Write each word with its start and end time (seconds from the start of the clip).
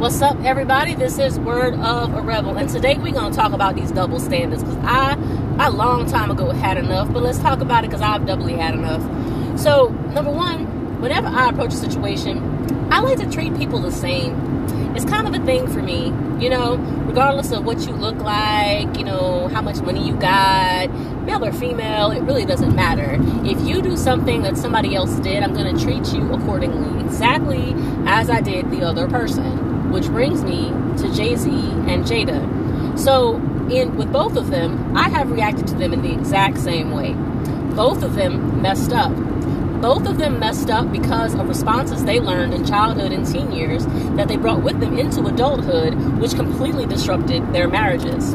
What's 0.00 0.22
up, 0.22 0.42
everybody? 0.44 0.94
This 0.94 1.18
is 1.18 1.38
Word 1.38 1.74
of 1.74 2.14
a 2.14 2.22
Rebel, 2.22 2.56
and 2.56 2.70
today 2.70 2.96
we're 2.96 3.12
gonna 3.12 3.34
talk 3.34 3.52
about 3.52 3.74
these 3.74 3.90
double 3.92 4.18
standards 4.18 4.64
because 4.64 4.78
I, 4.78 5.12
a 5.58 5.70
long 5.70 6.06
time 6.10 6.30
ago, 6.30 6.52
had 6.52 6.78
enough. 6.78 7.12
But 7.12 7.22
let's 7.22 7.38
talk 7.38 7.60
about 7.60 7.84
it 7.84 7.88
because 7.90 8.00
I've 8.00 8.24
doubly 8.24 8.54
had 8.54 8.72
enough. 8.72 9.02
So, 9.60 9.88
number 10.14 10.30
one, 10.30 11.02
whenever 11.02 11.26
I 11.26 11.50
approach 11.50 11.74
a 11.74 11.76
situation, 11.76 12.38
I 12.90 13.00
like 13.00 13.18
to 13.18 13.30
treat 13.30 13.54
people 13.58 13.78
the 13.78 13.92
same. 13.92 14.96
It's 14.96 15.04
kind 15.04 15.28
of 15.28 15.34
a 15.34 15.44
thing 15.44 15.66
for 15.68 15.82
me, 15.82 16.06
you 16.42 16.48
know, 16.48 16.76
regardless 17.04 17.52
of 17.52 17.66
what 17.66 17.86
you 17.86 17.92
look 17.92 18.16
like, 18.20 18.96
you 18.96 19.04
know, 19.04 19.48
how 19.48 19.60
much 19.60 19.82
money 19.82 20.08
you 20.08 20.16
got, 20.16 20.88
male 21.26 21.44
or 21.44 21.52
female, 21.52 22.10
it 22.10 22.22
really 22.22 22.46
doesn't 22.46 22.74
matter. 22.74 23.18
If 23.46 23.60
you 23.68 23.82
do 23.82 23.98
something 23.98 24.40
that 24.44 24.56
somebody 24.56 24.94
else 24.94 25.14
did, 25.16 25.42
I'm 25.42 25.54
to 25.54 25.84
treat 25.84 26.10
you 26.14 26.32
accordingly, 26.32 27.04
exactly 27.04 27.74
as 28.06 28.30
I 28.30 28.40
did 28.40 28.70
the 28.70 28.80
other 28.80 29.06
person 29.06 29.69
which 29.90 30.06
brings 30.06 30.42
me 30.44 30.70
to 30.98 31.12
Jay 31.14 31.36
Z 31.36 31.50
and 31.50 32.04
Jada. 32.04 32.98
So, 32.98 33.36
in 33.70 33.96
with 33.96 34.12
both 34.12 34.36
of 34.36 34.50
them, 34.50 34.96
I 34.96 35.08
have 35.08 35.30
reacted 35.30 35.66
to 35.68 35.74
them 35.74 35.92
in 35.92 36.02
the 36.02 36.12
exact 36.12 36.58
same 36.58 36.90
way. 36.90 37.14
Both 37.74 38.02
of 38.02 38.14
them 38.14 38.60
messed 38.60 38.92
up. 38.92 39.12
Both 39.80 40.06
of 40.06 40.18
them 40.18 40.38
messed 40.38 40.68
up 40.68 40.92
because 40.92 41.34
of 41.34 41.48
responses 41.48 42.04
they 42.04 42.20
learned 42.20 42.52
in 42.52 42.66
childhood 42.66 43.12
and 43.12 43.26
teen 43.26 43.50
years 43.50 43.86
that 44.16 44.28
they 44.28 44.36
brought 44.36 44.62
with 44.62 44.78
them 44.80 44.98
into 44.98 45.24
adulthood, 45.24 45.94
which 46.18 46.34
completely 46.34 46.84
disrupted 46.84 47.54
their 47.54 47.66
marriages, 47.66 48.34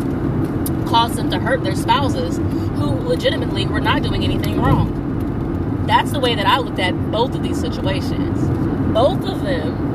caused 0.90 1.16
them 1.16 1.30
to 1.30 1.38
hurt 1.38 1.64
their 1.64 1.76
spouses 1.76 2.38
who 2.38 2.88
legitimately 3.08 3.68
were 3.68 3.80
not 3.80 4.02
doing 4.02 4.24
anything 4.24 4.60
wrong. 4.60 5.86
That's 5.86 6.12
the 6.12 6.20
way 6.20 6.34
that 6.34 6.48
I 6.48 6.58
looked 6.58 6.80
at 6.80 7.12
both 7.12 7.36
of 7.36 7.44
these 7.44 7.60
situations. 7.60 8.42
Both 8.92 9.24
of 9.26 9.44
them 9.44 9.95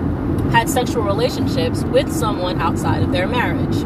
had 0.53 0.69
sexual 0.69 1.03
relationships 1.03 1.83
with 1.85 2.13
someone 2.13 2.61
outside 2.61 3.03
of 3.03 3.13
their 3.13 3.27
marriage. 3.27 3.85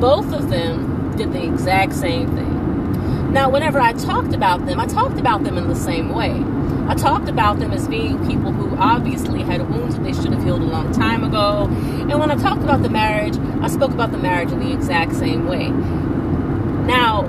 Both 0.00 0.32
of 0.32 0.50
them 0.50 1.16
did 1.16 1.32
the 1.32 1.42
exact 1.42 1.92
same 1.94 2.34
thing. 2.34 3.32
Now, 3.32 3.50
whenever 3.50 3.80
I 3.80 3.92
talked 3.92 4.32
about 4.32 4.64
them, 4.66 4.78
I 4.78 4.86
talked 4.86 5.18
about 5.18 5.42
them 5.42 5.58
in 5.58 5.66
the 5.66 5.74
same 5.74 6.10
way. 6.14 6.40
I 6.86 6.94
talked 6.94 7.28
about 7.28 7.58
them 7.58 7.72
as 7.72 7.88
being 7.88 8.24
people 8.28 8.52
who 8.52 8.76
obviously 8.76 9.42
had 9.42 9.68
wounds 9.70 9.96
that 9.96 10.04
they 10.04 10.12
should 10.12 10.32
have 10.32 10.44
healed 10.44 10.62
a 10.62 10.66
long 10.66 10.92
time 10.92 11.24
ago. 11.24 11.64
And 11.64 12.18
when 12.20 12.30
I 12.30 12.36
talked 12.36 12.62
about 12.62 12.82
the 12.82 12.90
marriage, 12.90 13.36
I 13.60 13.68
spoke 13.68 13.90
about 13.90 14.12
the 14.12 14.18
marriage 14.18 14.52
in 14.52 14.60
the 14.60 14.72
exact 14.72 15.14
same 15.16 15.46
way. 15.46 15.70
Now, 15.70 17.22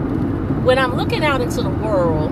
when 0.63 0.77
I'm 0.77 0.95
looking 0.95 1.23
out 1.23 1.41
into 1.41 1.61
the 1.61 1.69
world 1.69 2.31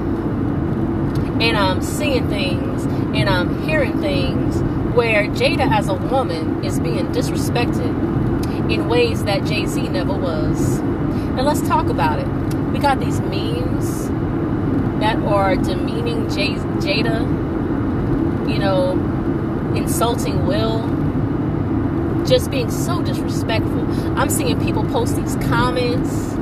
and 1.41 1.57
I'm 1.57 1.81
seeing 1.81 2.27
things 2.27 2.83
and 3.15 3.29
I'm 3.29 3.63
hearing 3.63 4.01
things 4.01 4.57
where 4.93 5.25
Jada 5.25 5.69
as 5.71 5.87
a 5.89 5.95
woman 5.95 6.63
is 6.63 6.79
being 6.79 7.07
disrespected 7.07 8.71
in 8.71 8.87
ways 8.87 9.23
that 9.23 9.43
Jay 9.43 9.65
Z 9.65 9.89
never 9.89 10.13
was. 10.13 10.77
And 10.79 11.43
let's 11.45 11.61
talk 11.67 11.87
about 11.87 12.19
it. 12.19 12.27
We 12.71 12.79
got 12.79 12.99
these 12.99 13.19
memes 13.21 14.07
that 14.99 15.17
are 15.23 15.55
demeaning 15.55 16.29
Jay- 16.29 16.55
Jada, 16.79 17.21
you 18.49 18.59
know, 18.59 18.91
insulting 19.75 20.45
Will, 20.45 20.81
just 22.25 22.51
being 22.51 22.69
so 22.69 23.01
disrespectful. 23.01 23.81
I'm 24.17 24.29
seeing 24.29 24.59
people 24.61 24.83
post 24.85 25.15
these 25.15 25.35
comments 25.47 26.33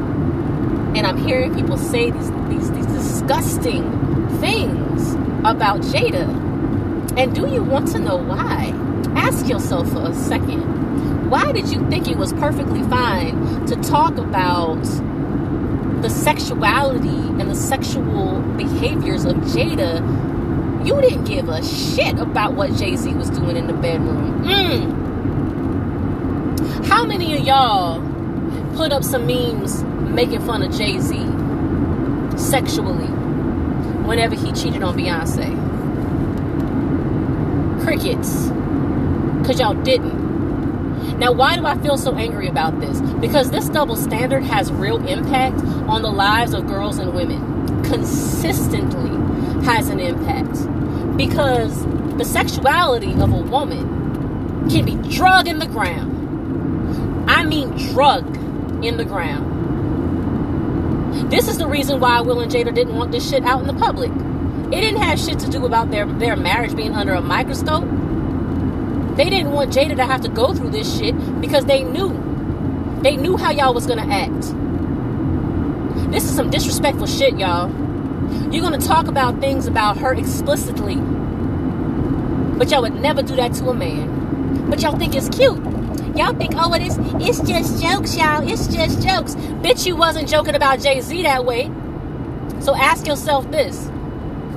and 0.94 1.08
I'm 1.08 1.18
hearing 1.18 1.56
people 1.56 1.78
say 1.78 2.12
these, 2.12 2.32
these, 2.50 2.72
these 2.72 2.86
disgusting 2.88 3.84
things 4.42 5.14
about 5.46 5.80
Jada 5.82 6.51
and 7.18 7.36
do 7.36 7.48
you 7.48 7.64
want 7.64 7.88
to 7.90 8.00
know 8.00 8.16
why? 8.18 8.74
Ask 9.16 9.48
yourself 9.48 9.92
for 9.92 10.08
a 10.08 10.14
second. 10.14 11.30
Why 11.30 11.52
did 11.52 11.70
you 11.70 11.88
think 11.90 12.08
it 12.08 12.18
was 12.18 12.34
perfectly 12.34 12.82
fine 12.84 13.66
to 13.68 13.76
talk 13.78 14.18
about 14.18 14.84
the 16.02 16.10
sexuality 16.10 17.10
and 17.10 17.50
the 17.50 17.56
sexual 17.56 18.42
behaviors 18.58 19.26
of 19.26 19.36
Jada? 19.38 20.02
You 20.86 21.00
didn't 21.00 21.26
give 21.26 21.48
a 21.48 21.64
shit 21.64 22.18
about 22.18 22.54
what 22.54 22.74
Jay 22.74 22.96
Z 22.96 23.14
was 23.14 23.30
doing 23.30 23.56
in 23.56 23.68
the 23.68 23.74
bedroom. 23.74 24.44
Mm. 24.44 25.02
How 26.86 27.06
many 27.06 27.38
of 27.38 27.42
y'all 27.46 28.02
put 28.76 28.92
up 28.92 29.04
some 29.04 29.28
memes 29.28 29.84
making 29.84 30.42
fun 30.42 30.64
of 30.64 30.72
Jay 30.76 31.00
Z 31.00 31.16
sexually 32.38 33.08
whenever 34.08 34.36
he 34.36 34.52
cheated 34.54 34.82
on 34.82 34.98
Beyonce? 34.98 35.61
Crickets 37.92 38.48
because 39.40 39.60
y'all 39.60 39.74
didn't. 39.84 41.20
Now, 41.20 41.34
why 41.34 41.58
do 41.58 41.66
I 41.66 41.78
feel 41.80 41.98
so 41.98 42.16
angry 42.16 42.48
about 42.48 42.80
this? 42.80 43.02
Because 43.20 43.52
this 43.52 43.68
double 43.68 43.98
standard 43.98 44.44
has 44.44 44.72
real 44.72 45.06
impact 45.06 45.58
on 45.90 46.02
the 46.02 46.10
lives 46.10 46.54
of 46.54 46.68
girls 46.68 47.00
and 47.00 47.14
women. 47.14 47.84
Consistently 47.84 49.10
has 49.66 49.90
an 49.90 50.00
impact. 50.00 51.18
Because 51.18 51.86
the 52.18 52.24
sexuality 52.24 53.12
of 53.12 53.34
a 53.34 53.42
woman 53.42 54.70
can 54.70 54.86
be 54.86 54.96
drug 55.10 55.50
in 55.50 55.60
the 55.60 55.68
ground. 55.68 57.30
I 57.30 57.44
mean, 57.44 57.72
drug 57.94 58.38
in 58.86 58.96
the 58.96 59.06
ground. 59.06 59.50
This 61.30 61.50
is 61.50 61.58
the 61.58 61.68
reason 61.68 62.00
why 62.00 62.22
Will 62.22 62.40
and 62.40 62.50
Jada 62.50 62.74
didn't 62.74 62.96
want 62.96 63.12
this 63.12 63.30
shit 63.30 63.44
out 63.44 63.60
in 63.60 63.68
the 63.68 63.74
public. 63.74 64.12
It 64.72 64.80
didn't 64.80 65.02
have 65.02 65.20
shit 65.20 65.38
to 65.40 65.50
do 65.50 65.66
about 65.66 65.92
their, 65.92 66.06
their 66.06 66.38
marriage 66.38 66.76
being 66.76 66.96
under 66.96 67.14
a 67.14 67.22
microscope. 67.22 67.84
They 69.18 69.30
didn't 69.30 69.52
want 69.52 69.74
Jada 69.74 69.98
to 69.98 70.06
have 70.06 70.22
to 70.22 70.30
go 70.30 70.54
through 70.54 70.70
this 70.70 70.98
shit 70.98 71.14
because 71.42 71.66
they 71.66 71.84
knew. 71.84 72.10
They 73.02 73.18
knew 73.18 73.36
how 73.36 73.52
y'all 73.52 73.74
was 73.74 73.86
gonna 73.86 74.08
act. 74.08 74.54
This 76.12 76.24
is 76.24 76.36
some 76.36 76.50
disrespectful 76.50 77.08
shit, 77.08 77.38
y'all. 77.38 77.70
You're 78.52 78.62
gonna 78.64 78.78
talk 78.78 79.08
about 79.08 79.42
things 79.42 79.68
about 79.68 79.98
her 79.98 80.14
explicitly. 80.14 80.96
But 82.58 82.72
y'all 82.72 82.84
would 82.84 82.96
never 82.96 83.22
do 83.22 83.36
that 83.36 83.54
to 83.56 83.70
a 83.70 83.74
man. 83.74 84.70
But 84.70 84.82
y'all 84.82 84.98
think 84.98 85.16
it's 85.16 85.28
cute. 85.28 85.58
Y'all 86.16 86.34
think, 86.34 86.54
oh, 86.56 86.74
it 86.74 86.82
is, 86.82 86.98
it's 87.20 87.42
just 87.42 87.84
jokes, 87.84 88.16
y'all. 88.16 88.48
It's 88.48 88.68
just 88.68 89.06
jokes. 89.06 89.36
Bitch, 89.36 89.86
you 89.86 89.98
wasn't 89.98 90.30
joking 90.30 90.56
about 90.56 90.80
Jay 90.80 91.02
Z 91.02 91.24
that 91.24 91.44
way. 91.44 91.70
So 92.62 92.74
ask 92.76 93.06
yourself 93.06 93.52
this 93.52 93.90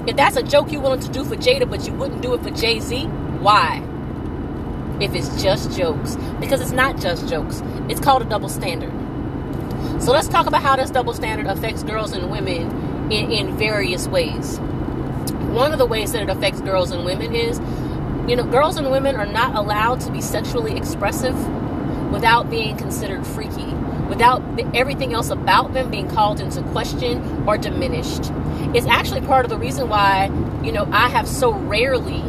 if 0.06 0.16
that's 0.16 0.36
a 0.36 0.42
joke 0.42 0.70
you're 0.70 0.82
willing 0.82 1.00
to 1.00 1.10
do 1.10 1.24
for 1.24 1.36
Jada, 1.36 1.68
but 1.68 1.86
you 1.86 1.92
wouldn't 1.94 2.22
do 2.22 2.34
it 2.34 2.42
for 2.42 2.50
Jay 2.50 2.80
Z, 2.80 3.04
why? 3.40 3.82
If 5.00 5.14
it's 5.14 5.42
just 5.42 5.76
jokes. 5.76 6.16
Because 6.40 6.60
it's 6.60 6.72
not 6.72 7.00
just 7.00 7.28
jokes, 7.28 7.62
it's 7.88 8.00
called 8.00 8.22
a 8.22 8.24
double 8.26 8.48
standard. 8.48 8.92
So 10.02 10.12
let's 10.12 10.28
talk 10.28 10.46
about 10.46 10.62
how 10.62 10.76
this 10.76 10.90
double 10.90 11.14
standard 11.14 11.46
affects 11.46 11.82
girls 11.82 12.12
and 12.12 12.30
women 12.30 13.10
in, 13.10 13.30
in 13.30 13.56
various 13.56 14.06
ways. 14.06 14.58
One 14.58 15.72
of 15.72 15.78
the 15.78 15.86
ways 15.86 16.12
that 16.12 16.22
it 16.22 16.28
affects 16.28 16.60
girls 16.60 16.90
and 16.90 17.04
women 17.04 17.34
is, 17.34 17.58
you 18.28 18.36
know, 18.36 18.44
girls 18.44 18.76
and 18.76 18.90
women 18.90 19.16
are 19.16 19.26
not 19.26 19.54
allowed 19.54 20.00
to 20.00 20.10
be 20.10 20.20
sexually 20.20 20.76
expressive 20.76 21.36
without 22.12 22.50
being 22.50 22.76
considered 22.76 23.26
freaky, 23.26 23.66
without 24.08 24.42
everything 24.74 25.14
else 25.14 25.30
about 25.30 25.72
them 25.72 25.90
being 25.90 26.08
called 26.08 26.40
into 26.40 26.62
question 26.62 27.46
or 27.46 27.56
diminished 27.56 28.30
it's 28.74 28.86
actually 28.86 29.20
part 29.20 29.44
of 29.44 29.50
the 29.50 29.58
reason 29.58 29.88
why, 29.88 30.26
you 30.64 30.72
know, 30.72 30.88
I 30.90 31.08
have 31.08 31.28
so 31.28 31.52
rarely 31.52 32.22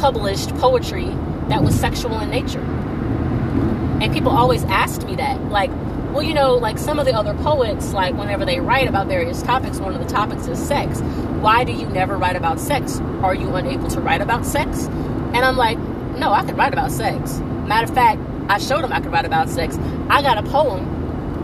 published 0.00 0.54
poetry 0.56 1.06
that 1.48 1.62
was 1.62 1.78
sexual 1.78 2.18
in 2.18 2.30
nature. 2.30 2.60
And 2.60 4.12
people 4.12 4.30
always 4.30 4.64
asked 4.64 5.04
me 5.04 5.16
that. 5.16 5.50
Like, 5.50 5.70
well, 6.12 6.22
you 6.22 6.32
know, 6.32 6.54
like 6.54 6.78
some 6.78 6.98
of 6.98 7.04
the 7.04 7.12
other 7.12 7.34
poets, 7.34 7.92
like 7.92 8.14
whenever 8.14 8.46
they 8.46 8.60
write 8.60 8.88
about 8.88 9.06
various 9.06 9.42
topics, 9.42 9.78
one 9.78 9.94
of 9.94 10.00
the 10.00 10.08
topics 10.08 10.46
is 10.46 10.58
sex. 10.58 11.00
Why 11.40 11.64
do 11.64 11.72
you 11.72 11.86
never 11.88 12.16
write 12.16 12.36
about 12.36 12.58
sex? 12.58 12.98
Are 13.22 13.34
you 13.34 13.54
unable 13.54 13.88
to 13.90 14.00
write 14.00 14.22
about 14.22 14.46
sex? 14.46 14.86
And 14.86 15.38
I'm 15.38 15.58
like, 15.58 15.78
no, 16.16 16.32
I 16.32 16.42
can 16.44 16.56
write 16.56 16.72
about 16.72 16.90
sex. 16.90 17.38
Matter 17.66 17.84
of 17.84 17.94
fact, 17.94 18.20
I 18.48 18.58
showed 18.58 18.82
them 18.82 18.92
I 18.92 19.00
could 19.00 19.12
write 19.12 19.26
about 19.26 19.50
sex. 19.50 19.76
I 20.08 20.22
got 20.22 20.38
a 20.38 20.42
poem 20.42 20.95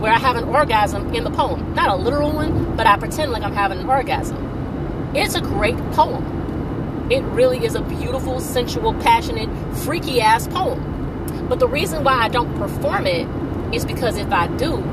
where 0.03 0.11
I 0.11 0.19
have 0.19 0.35
an 0.35 0.43
orgasm 0.43 1.15
in 1.15 1.23
the 1.23 1.29
poem. 1.29 1.73
Not 1.75 1.87
a 1.87 1.95
literal 1.95 2.33
one, 2.33 2.75
but 2.75 2.85
I 2.85 2.97
pretend 2.97 3.31
like 3.31 3.41
I'm 3.41 3.53
having 3.53 3.79
an 3.79 3.87
orgasm. 3.89 4.35
It's 5.15 5.33
a 5.35 5.39
great 5.39 5.77
poem. 5.93 7.07
It 7.09 7.21
really 7.21 7.63
is 7.63 7.75
a 7.75 7.81
beautiful, 7.81 8.41
sensual, 8.41 8.93
passionate, 8.95 9.47
freaky 9.77 10.19
ass 10.19 10.45
poem. 10.49 11.47
But 11.47 11.59
the 11.59 11.69
reason 11.69 12.03
why 12.03 12.15
I 12.15 12.27
don't 12.27 12.53
perform 12.57 13.07
it 13.07 13.25
is 13.73 13.85
because 13.85 14.17
if 14.17 14.29
I 14.33 14.47
do, 14.57 14.83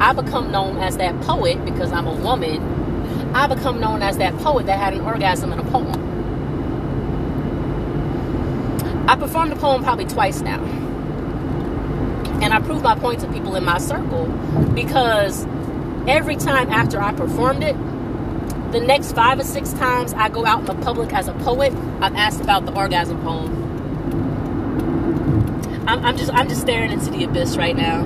I 0.00 0.12
become 0.12 0.52
known 0.52 0.76
as 0.76 0.98
that 0.98 1.18
poet 1.22 1.64
because 1.64 1.90
I'm 1.90 2.06
a 2.06 2.14
woman. 2.14 3.34
I 3.34 3.46
become 3.46 3.80
known 3.80 4.02
as 4.02 4.18
that 4.18 4.36
poet 4.40 4.66
that 4.66 4.78
had 4.78 4.92
an 4.92 5.00
orgasm 5.00 5.50
in 5.50 5.60
a 5.60 5.64
poem. 5.70 6.04
I 9.08 9.16
performed 9.16 9.50
the 9.50 9.56
poem 9.56 9.82
probably 9.82 10.04
twice 10.04 10.42
now 10.42 10.62
and 12.48 12.54
I 12.54 12.66
proved 12.66 12.82
my 12.82 12.94
point 12.94 13.20
to 13.20 13.30
people 13.30 13.56
in 13.56 13.64
my 13.64 13.76
circle 13.76 14.24
because 14.74 15.44
every 16.08 16.34
time 16.34 16.70
after 16.70 16.98
I 16.98 17.12
performed 17.12 17.62
it, 17.62 17.76
the 18.72 18.80
next 18.80 19.12
five 19.12 19.38
or 19.38 19.44
six 19.44 19.74
times 19.74 20.14
I 20.14 20.30
go 20.30 20.46
out 20.46 20.60
in 20.60 20.64
the 20.64 20.74
public 20.82 21.12
as 21.12 21.28
a 21.28 21.34
poet, 21.34 21.74
I'm 22.00 22.16
asked 22.16 22.40
about 22.40 22.64
the 22.64 22.74
orgasm 22.74 23.20
poem. 23.20 23.66
I'm, 25.86 26.02
I'm 26.02 26.16
just 26.16 26.32
I'm 26.32 26.48
just 26.48 26.62
staring 26.62 26.90
into 26.90 27.10
the 27.10 27.24
abyss 27.24 27.58
right 27.58 27.76
now 27.76 28.02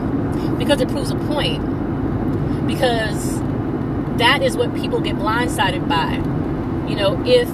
because 0.58 0.80
it 0.80 0.88
proves 0.88 1.12
a 1.12 1.16
point. 1.16 1.62
Because 2.66 3.38
that 4.18 4.42
is 4.42 4.56
what 4.56 4.74
people 4.74 5.00
get 5.00 5.14
blindsided 5.14 5.88
by. 5.88 6.14
You 6.90 6.96
know, 6.96 7.24
if 7.24 7.48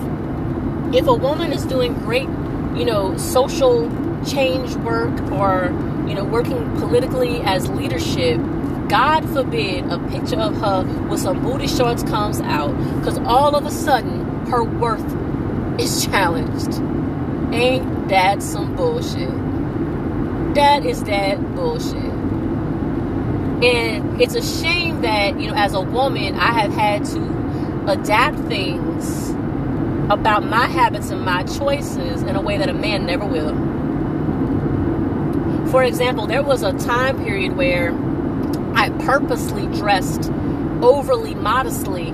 if 0.95 1.07
a 1.07 1.15
woman 1.15 1.53
is 1.53 1.67
doing 1.67 1.93
great, 1.93 2.31
you 2.79 2.87
know, 2.87 3.15
social 3.19 3.91
change 4.25 4.75
work 4.77 5.21
or 5.33 5.69
you 6.09 6.15
know 6.15 6.25
working 6.25 6.71
politically 6.79 7.41
as 7.43 7.69
leadership 7.69 8.41
god 8.89 9.29
forbid 9.31 9.85
a 9.93 9.99
picture 10.11 10.41
of 10.41 10.57
her 10.57 10.83
with 11.09 11.21
some 11.21 11.43
booty 11.43 11.67
shorts 11.67 12.03
comes 12.05 12.41
out 12.41 12.75
because 12.99 13.19
all 13.19 13.55
of 13.55 13.67
a 13.67 13.71
sudden 13.71 14.47
her 14.47 14.65
worth 14.65 15.05
is 15.79 16.05
challenged. 16.11 16.81
Ain't 17.55 18.09
that 18.09 18.43
some 18.43 18.77
bullshit? 18.77 19.31
That 20.55 20.85
is 20.85 21.03
that 21.05 21.55
bullshit. 21.55 21.95
And 23.63 24.21
it's 24.21 24.35
a 24.35 24.43
shame 24.43 25.03
that 25.03 25.39
you 25.41 25.49
know 25.49 25.57
as 25.57 25.75
a 25.75 25.81
woman 25.81 26.35
i 26.37 26.53
have 26.53 26.73
had 26.73 27.05
to 27.05 27.91
adapt 27.91 28.39
things 28.47 29.31
about 30.11 30.45
my 30.45 30.67
habits 30.67 31.11
and 31.11 31.25
my 31.25 31.43
choices 31.43 32.23
in 32.23 32.37
a 32.37 32.41
way 32.41 32.57
that 32.57 32.69
a 32.69 32.73
man 32.73 33.05
never 33.05 33.25
will 33.27 33.53
for 35.71 35.83
example, 35.83 36.27
there 36.27 36.43
was 36.43 36.63
a 36.63 36.73
time 36.73 37.23
period 37.25 37.57
where 37.57 37.93
I 38.75 38.91
purposely 39.05 39.67
dressed 39.79 40.31
overly 40.83 41.35
modestly 41.35 42.13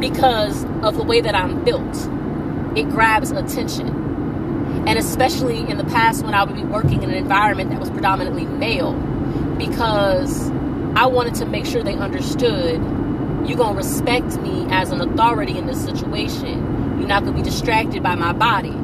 because 0.00 0.64
of 0.82 0.96
the 0.96 1.04
way 1.04 1.20
that 1.20 1.34
I'm 1.34 1.64
built. 1.64 1.96
It 2.76 2.88
grabs 2.90 3.30
attention. 3.30 3.88
And 4.86 4.98
especially 4.98 5.58
in 5.58 5.76
the 5.76 5.84
past 5.84 6.24
when 6.24 6.34
I 6.34 6.42
would 6.44 6.56
be 6.56 6.64
working 6.64 7.02
in 7.02 7.10
an 7.10 7.16
environment 7.16 7.70
that 7.70 7.78
was 7.78 7.90
predominantly 7.90 8.46
male, 8.46 8.94
because 9.58 10.50
I 10.96 11.06
wanted 11.06 11.34
to 11.36 11.46
make 11.46 11.66
sure 11.66 11.82
they 11.82 11.94
understood 11.94 12.82
you're 13.46 13.58
going 13.58 13.74
to 13.74 13.78
respect 13.78 14.36
me 14.38 14.66
as 14.70 14.90
an 14.90 15.00
authority 15.00 15.58
in 15.58 15.66
this 15.66 15.84
situation. 15.84 16.98
You're 16.98 17.08
not 17.08 17.24
going 17.24 17.36
to 17.36 17.42
be 17.42 17.48
distracted 17.48 18.02
by 18.02 18.14
my 18.14 18.32
body 18.32 18.76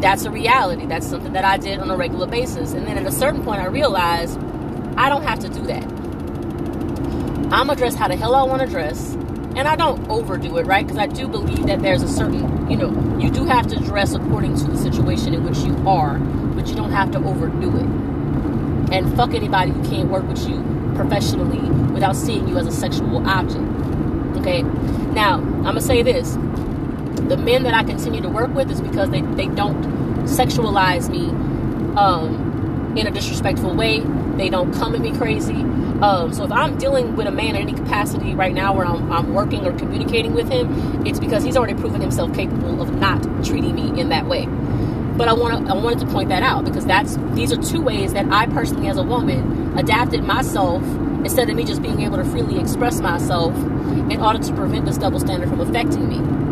that's 0.00 0.24
a 0.24 0.30
reality. 0.30 0.86
That's 0.86 1.06
something 1.06 1.32
that 1.32 1.44
I 1.44 1.56
did 1.56 1.78
on 1.78 1.90
a 1.90 1.96
regular 1.96 2.26
basis. 2.26 2.72
And 2.72 2.86
then 2.86 2.98
at 2.98 3.06
a 3.06 3.12
certain 3.12 3.42
point, 3.42 3.60
I 3.60 3.66
realized 3.66 4.38
I 4.96 5.08
don't 5.08 5.22
have 5.22 5.38
to 5.40 5.48
do 5.48 5.62
that. 5.66 5.84
I'm 7.50 7.66
gonna 7.66 7.76
dress 7.76 7.94
how 7.94 8.08
the 8.08 8.16
hell 8.16 8.34
I 8.34 8.42
want 8.42 8.60
to 8.60 8.68
dress, 8.68 9.14
and 9.56 9.66
I 9.66 9.74
don't 9.74 10.08
overdo 10.10 10.58
it, 10.58 10.66
right? 10.66 10.86
Because 10.86 10.98
I 10.98 11.06
do 11.06 11.26
believe 11.28 11.66
that 11.66 11.80
there's 11.80 12.02
a 12.02 12.08
certain, 12.08 12.70
you 12.70 12.76
know, 12.76 12.90
you 13.18 13.30
do 13.30 13.44
have 13.46 13.66
to 13.68 13.76
dress 13.76 14.12
according 14.14 14.56
to 14.56 14.64
the 14.64 14.76
situation 14.76 15.32
in 15.32 15.44
which 15.44 15.58
you 15.58 15.74
are, 15.88 16.18
but 16.18 16.68
you 16.68 16.74
don't 16.74 16.92
have 16.92 17.10
to 17.12 17.18
overdo 17.18 17.68
it. 17.76 18.94
And 18.94 19.16
fuck 19.16 19.32
anybody 19.34 19.70
who 19.70 19.82
can't 19.88 20.10
work 20.10 20.28
with 20.28 20.46
you 20.46 20.62
professionally 20.94 21.60
without 21.92 22.16
seeing 22.16 22.46
you 22.48 22.58
as 22.58 22.66
a 22.66 22.72
sexual 22.72 23.26
object. 23.26 23.64
Okay. 24.36 24.62
Now 25.12 25.36
I'm 25.36 25.62
gonna 25.62 25.80
say 25.80 26.02
this: 26.02 26.36
the 27.20 27.36
men 27.36 27.62
that 27.64 27.74
I 27.74 27.84
continue 27.84 28.20
to 28.22 28.28
work 28.28 28.54
with 28.54 28.70
is 28.70 28.80
because 28.80 29.10
they, 29.10 29.22
they 29.22 29.46
don't 29.46 29.82
sexualize 30.24 31.08
me 31.08 31.28
um, 31.96 32.94
in 32.96 33.06
a 33.06 33.10
disrespectful 33.10 33.74
way. 33.74 34.00
They 34.36 34.48
don't 34.48 34.72
come 34.72 34.94
at 34.94 35.00
me 35.00 35.12
crazy. 35.16 35.64
Um, 36.00 36.32
so 36.32 36.44
if 36.44 36.52
I'm 36.52 36.78
dealing 36.78 37.16
with 37.16 37.26
a 37.26 37.32
man 37.32 37.56
in 37.56 37.56
any 37.56 37.72
capacity 37.72 38.34
right 38.34 38.54
now 38.54 38.74
where 38.74 38.86
I'm, 38.86 39.10
I'm 39.10 39.34
working 39.34 39.66
or 39.66 39.72
communicating 39.76 40.32
with 40.32 40.48
him, 40.48 41.04
it's 41.06 41.18
because 41.18 41.42
he's 41.42 41.56
already 41.56 41.74
proven 41.74 42.00
himself 42.00 42.32
capable 42.34 42.80
of 42.80 42.94
not 42.94 43.22
treating 43.44 43.74
me 43.74 44.00
in 44.00 44.08
that 44.10 44.26
way. 44.26 44.46
But 45.16 45.26
I 45.26 45.32
want 45.32 45.68
I 45.68 45.74
wanted 45.74 45.98
to 45.98 46.06
point 46.06 46.28
that 46.28 46.44
out 46.44 46.64
because 46.64 46.86
that's 46.86 47.16
these 47.32 47.52
are 47.52 47.60
two 47.60 47.80
ways 47.80 48.12
that 48.12 48.26
I 48.30 48.46
personally, 48.46 48.86
as 48.86 48.96
a 48.96 49.02
woman, 49.02 49.76
adapted 49.76 50.22
myself 50.22 50.84
instead 51.24 51.50
of 51.50 51.56
me 51.56 51.64
just 51.64 51.82
being 51.82 52.00
able 52.02 52.18
to 52.18 52.24
freely 52.24 52.60
express 52.60 53.00
myself 53.00 53.52
in 54.10 54.20
order 54.20 54.38
to 54.38 54.52
prevent 54.54 54.86
this 54.86 54.96
double 54.96 55.18
standard 55.18 55.48
from 55.48 55.60
affecting 55.60 56.08
me. 56.08 56.47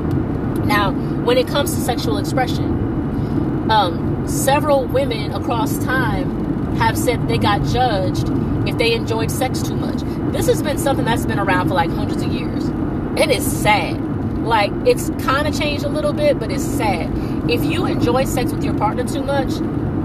Now, 0.67 0.93
when 1.25 1.39
it 1.39 1.47
comes 1.47 1.75
to 1.75 1.81
sexual 1.81 2.19
expression, 2.19 3.71
um, 3.71 4.27
several 4.27 4.85
women 4.87 5.33
across 5.33 5.79
time 5.79 6.77
have 6.77 6.99
said 6.99 7.29
they 7.29 7.39
got 7.39 7.65
judged 7.65 8.29
if 8.69 8.77
they 8.77 8.93
enjoyed 8.93 9.31
sex 9.31 9.63
too 9.63 9.77
much. 9.77 10.01
This 10.33 10.47
has 10.49 10.63
been 10.63 10.77
something 10.77 11.05
that's 11.05 11.25
been 11.25 11.39
around 11.39 11.69
for 11.69 11.75
like 11.75 11.91
hundreds 11.91 12.23
of 12.23 12.33
years. 12.33 12.65
And 12.65 13.31
it's 13.31 13.47
sad. 13.47 14.01
Like, 14.45 14.73
it's 14.87 15.11
kind 15.25 15.49
of 15.49 15.59
changed 15.59 15.85
a 15.85 15.89
little 15.89 16.13
bit, 16.13 16.39
but 16.39 16.51
it's 16.51 16.65
sad. 16.65 17.11
If 17.51 17.65
you 17.65 17.87
enjoy 17.87 18.25
sex 18.25 18.53
with 18.53 18.63
your 18.63 18.75
partner 18.75 19.05
too 19.05 19.23
much, 19.23 19.51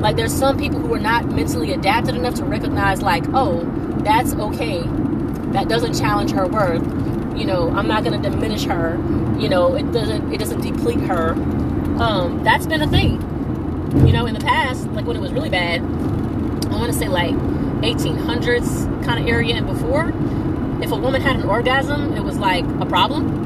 like, 0.02 0.16
there's 0.16 0.34
some 0.34 0.58
people 0.58 0.80
who 0.80 0.94
are 0.94 1.00
not 1.00 1.26
mentally 1.26 1.74
adapted 1.74 2.16
enough 2.16 2.36
to 2.36 2.46
recognize, 2.46 3.02
like, 3.02 3.24
oh, 3.34 3.64
that's 4.04 4.34
okay. 4.34 4.82
That 5.52 5.68
doesn't 5.70 5.94
challenge 5.94 6.32
her 6.32 6.48
worth 6.48 6.82
you 7.36 7.46
know 7.46 7.70
i'm 7.72 7.88
not 7.88 8.04
going 8.04 8.22
to 8.22 8.30
diminish 8.30 8.66
her 8.66 8.98
you 9.40 9.50
know 9.50 9.76
it 9.76 9.92
doesn't 9.92 10.34
it 10.34 10.38
doesn't 10.38 10.62
deplete 10.62 11.00
her. 11.02 11.32
Um, 12.02 12.44
that's 12.44 12.66
been 12.66 12.82
a 12.82 12.88
thing 12.88 13.14
you 14.06 14.14
know 14.14 14.26
in 14.26 14.34
the 14.34 14.40
past 14.40 14.86
like 14.92 15.06
when 15.06 15.16
it 15.16 15.22
was 15.22 15.32
really 15.32 15.50
bad 15.50 15.82
i 15.82 16.76
want 16.76 16.92
to 16.92 16.98
say 16.98 17.08
like 17.08 17.36
1800s 17.82 19.04
kind 19.04 19.20
of 19.20 19.28
area 19.28 19.56
and 19.56 19.68
before 19.68 20.14
if 20.84 20.92
a 20.92 20.96
woman 20.96 21.22
had 21.22 21.36
an 21.36 21.44
orgasm 21.44 22.14
it 22.16 22.24
was 22.24 22.38
like 22.38 22.66
a 22.80 22.86
problem. 22.86 23.40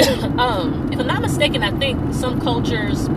Um, 0.38 0.88
if 0.92 1.00
i'm 1.00 1.06
not 1.08 1.20
mistaken 1.20 1.64
i 1.64 1.76
think 1.76 2.14
some 2.14 2.40
cultures 2.40 3.08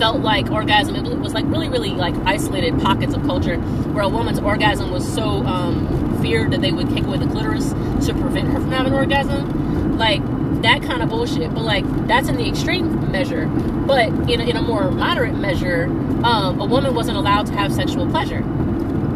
felt 0.00 0.22
like 0.22 0.50
orgasm 0.50 0.96
it 0.96 1.18
was 1.18 1.34
like 1.34 1.44
really 1.48 1.68
really 1.68 1.90
like 1.90 2.14
isolated 2.24 2.80
pockets 2.80 3.12
of 3.12 3.22
culture 3.24 3.58
where 3.92 4.02
a 4.02 4.08
woman's 4.08 4.38
orgasm 4.38 4.90
was 4.90 5.06
so 5.06 5.44
um, 5.44 6.09
feared 6.20 6.52
that 6.52 6.60
they 6.60 6.72
would 6.72 6.90
take 6.90 7.04
away 7.04 7.18
the 7.18 7.26
clitoris 7.26 7.70
to 8.06 8.14
prevent 8.14 8.48
her 8.48 8.60
from 8.60 8.70
having 8.70 8.92
an 8.92 8.98
orgasm. 8.98 9.98
Like 9.98 10.22
that 10.62 10.82
kind 10.82 11.02
of 11.02 11.08
bullshit. 11.08 11.52
But 11.54 11.62
like 11.62 11.84
that's 12.06 12.28
in 12.28 12.36
the 12.36 12.48
extreme 12.48 13.10
measure. 13.10 13.46
But 13.46 14.08
in 14.08 14.40
a, 14.40 14.44
in 14.44 14.56
a 14.56 14.62
more 14.62 14.90
moderate 14.90 15.34
measure, 15.34 15.84
um, 16.24 16.60
a 16.60 16.64
woman 16.64 16.94
wasn't 16.94 17.16
allowed 17.16 17.46
to 17.46 17.52
have 17.54 17.72
sexual 17.72 18.06
pleasure 18.08 18.42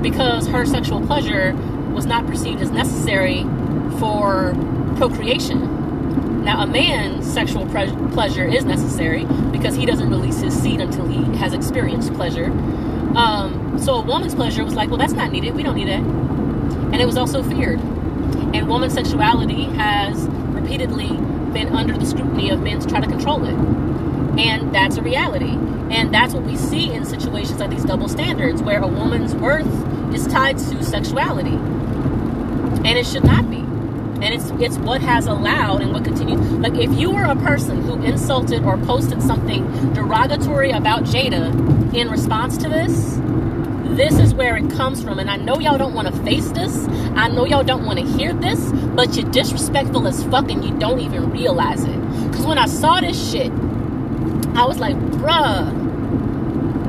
because 0.03 0.47
her 0.49 0.67
sexual 0.67 1.05
pleasure 1.07 1.55
was 1.93 2.07
not 2.07 2.27
perceived 2.27 2.61
as 2.61 2.71
necessary 2.71 3.43
for 3.99 4.55
procreation. 4.97 6.43
Now, 6.45 6.63
a 6.63 6.67
man's 6.67 7.31
sexual 7.33 7.67
pre- 7.67 7.91
pleasure 8.13 8.47
is 8.47 8.65
necessary 8.65 9.25
because 9.51 9.75
he 9.75 9.87
doesn't 9.87 10.11
release 10.11 10.41
his 10.41 10.55
seed 10.55 10.81
until 10.81 11.07
he 11.09 11.23
has 11.39 11.55
experienced 11.55 12.13
pleasure. 12.15 12.47
Um, 13.17 13.79
so, 13.79 13.95
a 13.95 14.03
woman's 14.03 14.35
pleasure 14.35 14.63
was 14.63 14.75
like, 14.75 14.91
well, 14.91 14.99
that's 14.99 15.15
not 15.15 15.33
needed. 15.33 15.55
We 15.55 15.63
don't 15.63 15.77
need 15.77 15.89
that 15.89 16.03
and 16.95 17.03
it 17.03 17.07
was 17.07 17.17
also 17.17 17.43
feared. 17.43 17.81
And 18.55 18.69
woman's 18.69 18.95
sexuality 18.95 19.65
has 19.65 20.29
repeatedly 20.29 21.09
been 21.53 21.75
under 21.75 21.99
the 21.99 22.07
scrutiny 22.07 22.51
of 22.51 22.63
men 22.63 22.79
to 22.79 22.87
try 22.87 23.01
to 23.01 23.09
control 23.09 23.45
it. 23.47 23.55
And 24.39 24.73
that's 24.73 24.97
a 24.97 25.03
reality. 25.03 25.59
And 25.91 26.15
that's 26.15 26.35
what 26.35 26.45
we 26.45 26.57
see 26.57 26.93
in 26.93 27.05
situations 27.05 27.59
like 27.59 27.71
these 27.71 27.85
double 27.85 28.09
standards, 28.09 28.63
where 28.63 28.81
a 28.81 28.87
woman's 28.87 29.35
worth 29.35 29.67
is 30.15 30.25
tied 30.29 30.57
to 30.57 30.85
sexuality. 30.85 31.51
And 31.51 32.87
it 32.87 33.07
should 33.07 33.25
not 33.25 33.51
be. 33.51 33.57
And 33.57 34.27
it's 34.27 34.51
it's 34.61 34.79
what 34.79 35.01
has 35.01 35.27
allowed 35.27 35.83
and 35.83 35.93
what 35.93 36.05
continues. 36.05 36.41
Like 36.53 36.75
if 36.75 36.97
you 36.97 37.11
were 37.11 37.25
a 37.25 37.35
person 37.35 37.83
who 37.83 38.01
insulted 38.05 38.63
or 38.63 38.79
posted 38.79 39.21
something 39.21 39.93
derogatory 39.95 40.71
about 40.71 41.03
Jada 41.03 41.93
in 41.93 42.09
response 42.09 42.57
to 42.59 42.69
this, 42.69 43.19
this 43.97 44.19
is 44.19 44.35
where 44.35 44.57
it 44.57 44.71
comes 44.71 45.03
from. 45.03 45.19
And 45.19 45.31
I 45.31 45.37
know 45.37 45.59
y'all 45.59 45.79
don't 45.79 45.95
want 45.95 46.09
to 46.09 46.23
face 46.25 46.49
this. 46.51 46.87
I 47.17 47.29
know 47.29 47.47
y'all 47.47 47.65
don't 47.65 47.85
want 47.85 47.99
to 47.99 48.05
hear 48.05 48.33
this, 48.33 48.73
but 48.95 49.17
you're 49.17 49.31
disrespectful 49.31 50.07
as 50.07 50.23
fuck 50.25 50.51
and 50.51 50.65
you 50.65 50.77
don't 50.79 51.01
even 51.01 51.31
realize 51.31 51.85
it. 51.85 52.01
Because 52.29 52.47
when 52.47 52.59
I 52.59 52.67
saw 52.67 53.01
this 53.01 53.31
shit, 53.31 53.51
I 54.55 54.65
was 54.67 54.79
like, 54.79 54.97
bruh. 54.97 55.83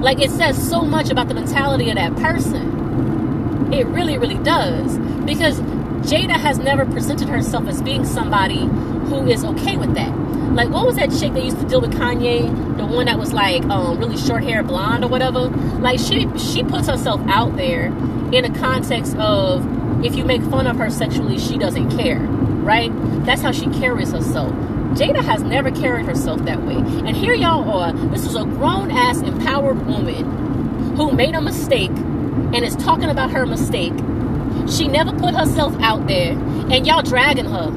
Like, 0.02 0.20
it 0.20 0.30
says 0.30 0.70
so 0.70 0.82
much 0.82 1.10
about 1.10 1.28
the 1.30 1.34
mentality 1.34 1.90
of 1.90 1.96
that 1.96 2.16
person. 2.18 3.74
It 3.74 3.88
really, 3.88 4.18
really 4.18 4.38
does. 4.44 4.98
Because 5.26 5.60
Jada 6.06 6.38
has 6.38 6.60
never 6.60 6.86
presented 6.86 7.28
herself 7.28 7.68
as 7.68 7.82
being 7.82 8.06
somebody 8.06 8.70
who 9.08 9.28
is 9.28 9.44
okay 9.44 9.78
with 9.78 9.94
that. 9.96 10.14
Like, 10.54 10.70
what 10.70 10.86
was 10.86 10.96
that 10.96 11.12
chick 11.12 11.34
that 11.34 11.44
used 11.44 11.60
to 11.60 11.68
deal 11.68 11.82
with 11.82 11.94
Kanye? 11.94 12.78
The 12.78 12.86
one 12.86 13.08
that 13.08 13.20
was 13.20 13.34
like 13.34 13.64
um, 13.66 14.00
really 14.00 14.18
short 14.18 14.44
hair, 14.44 14.64
blonde 14.64 15.04
or 15.04 15.10
whatever. 15.10 15.50
Like, 15.50 16.00
she 16.00 16.28
she 16.38 16.64
puts 16.64 16.88
herself 16.88 17.22
out 17.28 17.56
there 17.58 17.88
in 18.32 18.46
a 18.46 18.60
context 18.60 19.16
of 19.18 19.66
if 20.06 20.16
you 20.16 20.24
make 20.24 20.42
fun 20.44 20.68
of 20.68 20.78
her 20.78 20.90
sexually, 20.90 21.40
she 21.40 21.58
doesn't 21.58 21.98
care, 21.98 22.20
right? 22.20 22.92
That's 23.26 23.42
how 23.42 23.52
she 23.52 23.68
carries 23.68 24.12
herself. 24.12 24.52
Jada 24.96 25.24
has 25.24 25.44
never 25.44 25.72
carried 25.72 26.06
herself 26.06 26.40
that 26.46 26.64
way. 26.64 26.76
And 26.76 27.18
here 27.18 27.34
y'all 27.34 27.70
are. 27.70 27.92
This 27.92 28.26
is 28.26 28.36
a 28.36 28.46
grown 28.46 28.92
ass, 28.92 29.22
empowered 29.22 29.86
woman 29.86 30.96
who 30.96 31.12
made 31.12 31.36
a 31.36 31.42
mistake 31.42 31.92
and 31.92 32.64
is 32.64 32.76
talking 32.78 33.10
about 33.10 33.32
her 33.32 33.46
mistake. 33.46 33.94
She 34.70 34.88
never 34.88 35.12
put 35.12 35.36
herself 35.36 35.76
out 35.82 36.08
there, 36.08 36.32
and 36.32 36.88
y'all 36.88 37.02
dragging 37.02 37.46
her 37.46 37.72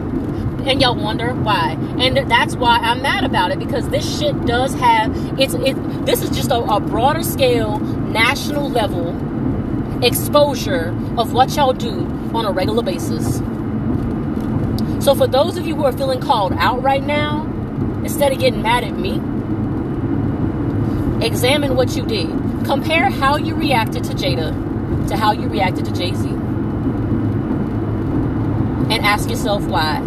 and 0.66 0.80
y'all 0.80 0.94
wonder 0.94 1.34
why. 1.34 1.76
And 1.98 2.30
that's 2.30 2.56
why 2.56 2.78
i'm 2.78 3.02
mad 3.02 3.24
about 3.24 3.50
it 3.50 3.58
because 3.58 3.88
this 3.88 4.18
shit 4.18 4.46
does 4.46 4.74
have 4.74 5.14
it's 5.38 5.54
it 5.54 5.74
this 6.06 6.22
is 6.22 6.30
just 6.30 6.50
a, 6.50 6.58
a 6.58 6.80
broader 6.80 7.22
scale 7.22 7.78
national 7.78 8.70
level 8.70 9.14
exposure 10.04 10.88
of 11.16 11.32
what 11.32 11.54
y'all 11.56 11.72
do 11.72 12.06
on 12.34 12.44
a 12.44 12.52
regular 12.52 12.82
basis. 12.82 13.38
So 15.04 15.14
for 15.14 15.26
those 15.26 15.56
of 15.56 15.66
you 15.66 15.74
who 15.74 15.84
are 15.84 15.92
feeling 15.92 16.20
called 16.20 16.52
out 16.54 16.82
right 16.82 17.02
now 17.02 17.44
instead 18.04 18.32
of 18.32 18.38
getting 18.38 18.62
mad 18.62 18.84
at 18.84 18.94
me 18.94 19.20
examine 21.24 21.74
what 21.76 21.96
you 21.96 22.04
did. 22.06 22.28
Compare 22.64 23.10
how 23.10 23.36
you 23.36 23.54
reacted 23.54 24.04
to 24.04 24.12
jada 24.12 25.08
to 25.08 25.16
how 25.16 25.32
you 25.32 25.48
reacted 25.48 25.84
to 25.86 25.92
jay-z. 25.92 26.28
And 28.90 29.04
ask 29.04 29.28
yourself 29.28 29.64
why 29.64 30.00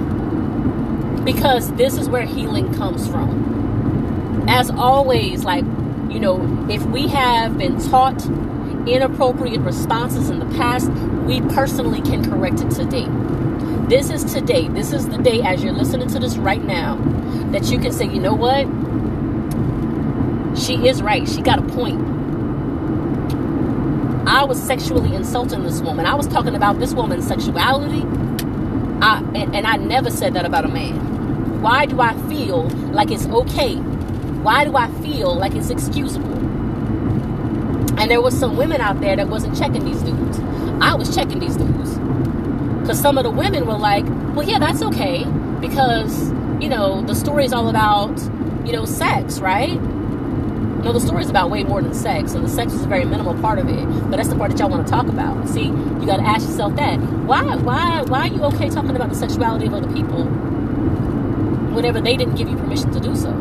because 1.23 1.71
this 1.73 1.97
is 1.97 2.09
where 2.09 2.25
healing 2.25 2.73
comes 2.73 3.07
from. 3.07 4.45
As 4.47 4.69
always, 4.69 5.43
like, 5.43 5.63
you 6.09 6.19
know, 6.19 6.67
if 6.69 6.83
we 6.87 7.07
have 7.07 7.57
been 7.57 7.79
taught 7.89 8.25
inappropriate 8.87 9.61
responses 9.61 10.29
in 10.29 10.39
the 10.39 10.57
past, 10.57 10.89
we 11.25 11.41
personally 11.53 12.01
can 12.01 12.27
correct 12.27 12.61
it 12.61 12.71
today. 12.71 13.07
This 13.87 14.09
is 14.09 14.33
today. 14.33 14.67
This 14.69 14.93
is 14.93 15.07
the 15.09 15.17
day, 15.17 15.41
as 15.41 15.63
you're 15.63 15.73
listening 15.73 16.07
to 16.09 16.19
this 16.19 16.37
right 16.37 16.63
now, 16.63 16.95
that 17.51 17.65
you 17.65 17.77
can 17.77 17.91
say, 17.91 18.05
you 18.05 18.19
know 18.19 18.33
what? 18.33 18.65
She 20.57 20.87
is 20.87 21.01
right. 21.01 21.27
She 21.27 21.41
got 21.41 21.59
a 21.59 21.61
point. 21.61 21.99
I 24.27 24.43
was 24.43 24.61
sexually 24.61 25.13
insulting 25.15 25.63
this 25.63 25.81
woman. 25.81 26.05
I 26.05 26.15
was 26.15 26.27
talking 26.27 26.55
about 26.55 26.79
this 26.79 26.93
woman's 26.93 27.27
sexuality. 27.27 28.03
I, 29.01 29.19
and, 29.35 29.55
and 29.55 29.67
I 29.67 29.77
never 29.77 30.09
said 30.09 30.33
that 30.35 30.45
about 30.45 30.65
a 30.65 30.69
man. 30.69 31.10
Why 31.61 31.85
do 31.85 32.01
I 32.01 32.15
feel 32.27 32.63
like 32.91 33.11
it's 33.11 33.27
okay? 33.27 33.75
Why 33.75 34.65
do 34.65 34.75
I 34.75 34.89
feel 35.03 35.35
like 35.35 35.53
it's 35.53 35.69
excusable? 35.69 36.33
And 37.99 38.09
there 38.09 38.19
was 38.19 38.35
some 38.35 38.57
women 38.57 38.81
out 38.81 38.99
there 38.99 39.15
that 39.15 39.27
wasn't 39.27 39.55
checking 39.55 39.85
these 39.85 40.01
dudes. 40.01 40.39
I 40.81 40.95
was 40.95 41.13
checking 41.13 41.37
these 41.37 41.55
dudes. 41.55 41.99
Because 42.79 42.99
some 42.99 43.19
of 43.19 43.25
the 43.25 43.29
women 43.29 43.67
were 43.67 43.77
like, 43.77 44.03
well, 44.35 44.41
yeah, 44.41 44.57
that's 44.57 44.81
okay. 44.81 45.23
Because, 45.59 46.31
you 46.59 46.67
know, 46.67 47.03
the 47.03 47.13
story 47.13 47.45
is 47.45 47.53
all 47.53 47.69
about, 47.69 48.19
you 48.65 48.71
know, 48.71 48.85
sex, 48.85 49.39
right? 49.39 49.79
No, 50.83 50.93
the 50.93 50.99
story 50.99 51.21
is 51.21 51.29
about 51.29 51.51
way 51.51 51.63
more 51.63 51.83
than 51.83 51.93
sex, 51.93 52.33
and 52.33 52.43
the 52.43 52.49
sex 52.49 52.73
is 52.73 52.83
a 52.83 52.87
very 52.87 53.05
minimal 53.05 53.39
part 53.39 53.59
of 53.59 53.69
it. 53.69 53.85
But 54.09 54.17
that's 54.17 54.29
the 54.29 54.35
part 54.35 54.49
that 54.49 54.59
y'all 54.59 54.69
want 54.69 54.87
to 54.87 54.91
talk 54.91 55.05
about. 55.05 55.47
See, 55.47 55.65
you 55.65 56.05
got 56.07 56.17
to 56.17 56.23
ask 56.23 56.47
yourself 56.47 56.75
that. 56.77 56.99
Why, 56.99 57.55
why, 57.57 58.01
why 58.01 58.21
are 58.21 58.33
you 58.33 58.41
okay 58.45 58.71
talking 58.71 58.95
about 58.95 59.09
the 59.09 59.15
sexuality 59.15 59.67
of 59.67 59.75
other 59.75 59.93
people 59.93 60.25
whenever 61.73 62.01
they 62.01 62.17
didn't 62.17 62.35
give 62.35 62.49
you 62.49 62.55
permission 62.57 62.91
to 62.91 62.99
do 62.99 63.15
so. 63.15 63.31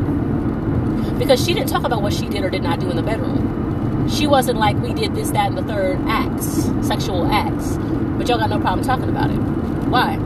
Because 1.19 1.45
she 1.45 1.53
didn't 1.53 1.69
talk 1.69 1.85
about 1.85 2.03
what 2.03 2.13
she 2.13 2.29
did 2.29 2.45
or 2.45 2.51
did 2.51 2.63
not 2.63 2.81
do 2.81 2.91
in 2.91 2.97
the 2.97 3.03
bedroom. 3.03 4.09
She 4.09 4.27
wasn't 4.27 4.59
like 4.59 4.77
we 4.79 4.93
did 4.95 5.15
this, 5.15 5.31
that, 5.31 5.49
and 5.49 5.59
the 5.59 5.63
third 5.63 5.99
acts, 6.07 6.65
sexual 6.87 7.27
acts. 7.27 7.77
But 8.17 8.29
y'all 8.29 8.39
got 8.39 8.51
no 8.51 8.59
problem 8.61 8.85
talking 8.85 9.09
about 9.09 9.31
it. 9.31 9.39
Why? 9.89 10.17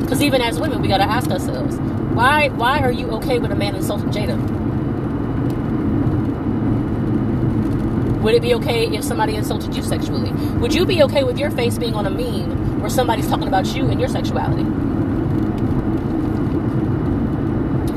Because 0.00 0.22
even 0.22 0.40
as 0.40 0.58
women, 0.60 0.82
we 0.82 0.88
got 0.88 0.98
to 0.98 1.04
ask 1.04 1.30
ourselves, 1.30 1.76
why 2.16 2.48
why 2.48 2.78
are 2.78 2.90
you 2.90 3.10
okay 3.12 3.38
with 3.38 3.50
a 3.50 3.54
man 3.54 3.74
insulting 3.74 4.10
Jada? 4.10 4.36
Would 8.22 8.34
it 8.34 8.42
be 8.42 8.54
okay 8.54 8.86
if 8.88 9.04
somebody 9.04 9.36
insulted 9.36 9.76
you 9.76 9.82
sexually? 9.82 10.32
Would 10.58 10.74
you 10.74 10.86
be 10.86 11.02
okay 11.04 11.22
with 11.24 11.38
your 11.38 11.50
face 11.50 11.78
being 11.78 11.94
on 11.94 12.06
a 12.06 12.10
meme 12.10 12.80
where 12.80 12.90
somebody's 12.90 13.28
talking 13.28 13.46
about 13.46 13.66
you 13.74 13.86
and 13.88 14.00
your 14.00 14.08
sexuality? 14.08 14.64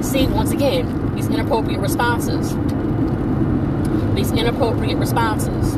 See, 0.10 0.26
once 0.28 0.52
again, 0.52 1.16
these 1.16 1.28
inappropriate 1.28 1.80
responses. 1.80 2.56
These 4.16 4.32
inappropriate 4.32 4.98
responses. 4.98 5.76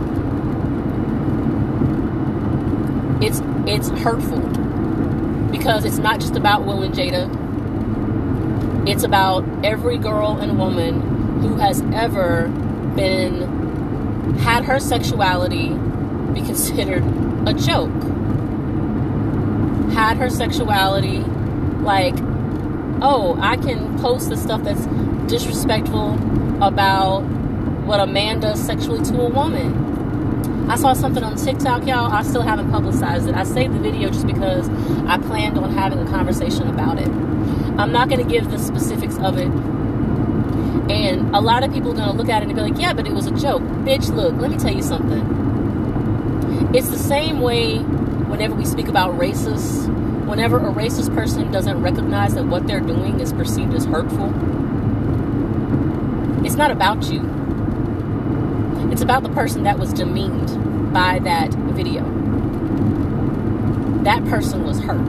It's 3.22 3.42
it's 3.68 3.90
hurtful 4.02 4.40
because 5.52 5.86
it's 5.86 5.98
not 5.98 6.20
just 6.20 6.36
about 6.36 6.66
Will 6.66 6.82
and 6.82 6.94
Jada. 6.94 7.30
It's 8.88 9.04
about 9.04 9.44
every 9.64 9.98
girl 9.98 10.40
and 10.40 10.58
woman 10.58 11.42
who 11.42 11.58
has 11.58 11.82
ever 11.94 12.48
been 12.96 14.38
had 14.40 14.64
her 14.64 14.80
sexuality 14.80 15.70
be 16.34 16.42
considered 16.42 17.04
a 17.48 17.54
joke. 17.54 17.92
Had 19.94 20.18
her 20.18 20.30
sexuality 20.30 21.20
like 21.84 22.16
oh, 23.02 23.38
I 23.42 23.58
can 23.58 24.00
post 24.00 24.30
the 24.30 24.38
stuff 24.38 24.64
that's 24.64 24.86
disrespectful 25.30 26.14
about 26.64 27.22
what 27.86 28.00
a 28.00 28.06
man 28.06 28.40
does 28.40 28.64
sexually 28.64 29.04
to 29.06 29.22
a 29.22 29.30
woman. 29.30 30.70
I 30.70 30.76
saw 30.76 30.94
something 30.94 31.24
on 31.24 31.36
TikTok, 31.36 31.86
y'all. 31.88 32.12
I 32.12 32.22
still 32.22 32.44
haven't 32.44 32.72
publicized 32.72 33.28
it. 33.28 33.36
I 33.36 33.44
saved 33.44 33.74
the 33.74 33.80
video 33.80 34.10
just 34.10 34.28
because 34.28 34.70
I 35.08 35.18
planned 35.18 35.58
on 35.58 35.74
having 35.74 36.00
a 36.00 36.06
conversation 36.06 36.68
about 36.68 37.00
it. 37.00 37.08
I'm 37.08 37.92
not 37.92 38.10
going 38.10 38.26
to 38.26 38.32
give 38.32 38.52
the 38.52 38.60
specifics 38.60 39.18
of 39.18 39.38
it. 39.38 39.50
And 40.92 41.36
a 41.36 41.42
lot 41.42 41.64
of 41.64 41.74
people 41.74 41.92
are 41.92 41.96
going 41.96 42.10
to 42.10 42.16
look 42.16 42.30
at 42.30 42.44
it 42.44 42.48
and 42.48 42.56
be 42.56 42.62
like, 42.62 42.80
yeah, 42.80 42.94
but 42.94 43.08
it 43.08 43.14
was 43.14 43.26
a 43.26 43.32
joke. 43.32 43.64
Bitch, 43.84 44.14
look, 44.16 44.36
let 44.36 44.52
me 44.52 44.58
tell 44.58 44.74
you 44.74 44.84
something. 44.84 46.70
It's 46.74 46.90
the 46.90 46.98
same 46.98 47.42
way 47.42 47.80
whenever 47.80 48.54
we 48.54 48.66
speak 48.66 48.88
about 48.88 49.18
racists 49.18 49.90
whenever 50.32 50.60
a 50.60 50.72
racist 50.72 51.14
person 51.14 51.52
doesn't 51.52 51.82
recognize 51.82 52.36
that 52.36 52.46
what 52.46 52.66
they're 52.66 52.80
doing 52.80 53.20
is 53.20 53.34
perceived 53.34 53.74
as 53.74 53.84
hurtful, 53.84 54.28
it's 56.46 56.56
not 56.56 56.72
about 56.72 57.04
you. 57.12 57.20
It's 58.94 59.02
about 59.02 59.24
the 59.24 59.30
person 59.30 59.64
that 59.64 59.78
was 59.78 59.92
demeaned 59.92 60.94
by 60.94 61.20
that 61.20 61.54
video. 61.54 62.04
That 64.06 64.24
person 64.24 64.64
was 64.64 64.80
hurt. 64.80 65.06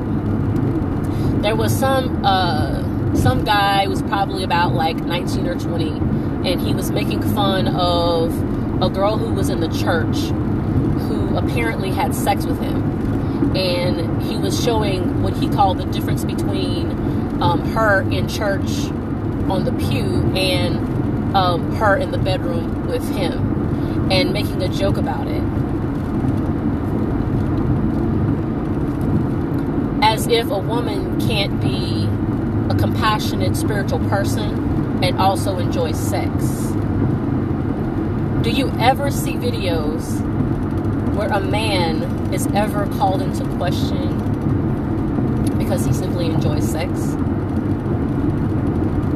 There 1.41 1.55
was 1.55 1.73
some 1.73 2.25
uh, 2.25 3.14
some 3.14 3.45
guy 3.45 3.87
was 3.87 4.02
probably 4.02 4.43
about 4.43 4.75
like 4.75 4.97
19 4.97 5.47
or 5.47 5.55
20, 5.55 5.88
and 6.50 6.61
he 6.61 6.75
was 6.75 6.91
making 6.91 7.23
fun 7.33 7.69
of 7.69 8.33
a 8.83 8.91
girl 8.91 9.19
who 9.19 9.33
was 9.33 9.50
in 9.50 9.61
the 9.61 9.69
church 9.69 10.17
who 11.07 11.37
apparently 11.37 11.93
had 11.93 12.12
sex 12.12 12.45
with 12.45 12.61
him 12.61 12.91
and 13.56 14.23
he 14.23 14.37
was 14.37 14.62
showing 14.62 15.23
what 15.23 15.35
he 15.35 15.49
called 15.49 15.78
the 15.78 15.85
difference 15.87 16.25
between 16.25 16.90
um, 17.42 17.61
her 17.73 18.02
in 18.11 18.28
church 18.28 18.71
on 19.50 19.64
the 19.64 19.73
pew 19.73 20.23
and 20.37 21.37
um, 21.37 21.75
her 21.76 21.97
in 21.97 22.11
the 22.11 22.18
bedroom 22.18 22.87
with 22.87 23.06
him 23.14 24.11
and 24.11 24.32
making 24.32 24.62
a 24.62 24.68
joke 24.68 24.97
about 24.97 25.26
it. 25.26 25.42
As 30.02 30.26
if 30.26 30.50
a 30.50 30.59
woman 30.59 31.21
can't 31.21 31.61
be 31.61 32.09
a 32.73 32.78
compassionate 32.78 33.56
spiritual 33.56 33.99
person 34.09 35.02
and 35.02 35.18
also 35.18 35.59
enjoy 35.59 35.92
sex. 35.92 36.32
Do 38.42 38.50
you 38.50 38.71
ever 38.80 39.11
see 39.11 39.35
videos 39.35 40.21
where 41.14 41.28
a 41.28 41.40
man 41.40 42.22
is 42.32 42.46
ever 42.48 42.86
called 42.98 43.22
into 43.22 43.44
question 43.56 44.18
because 45.58 45.84
he 45.84 45.92
simply 45.92 46.26
enjoys 46.26 46.68
sex? 46.68 46.90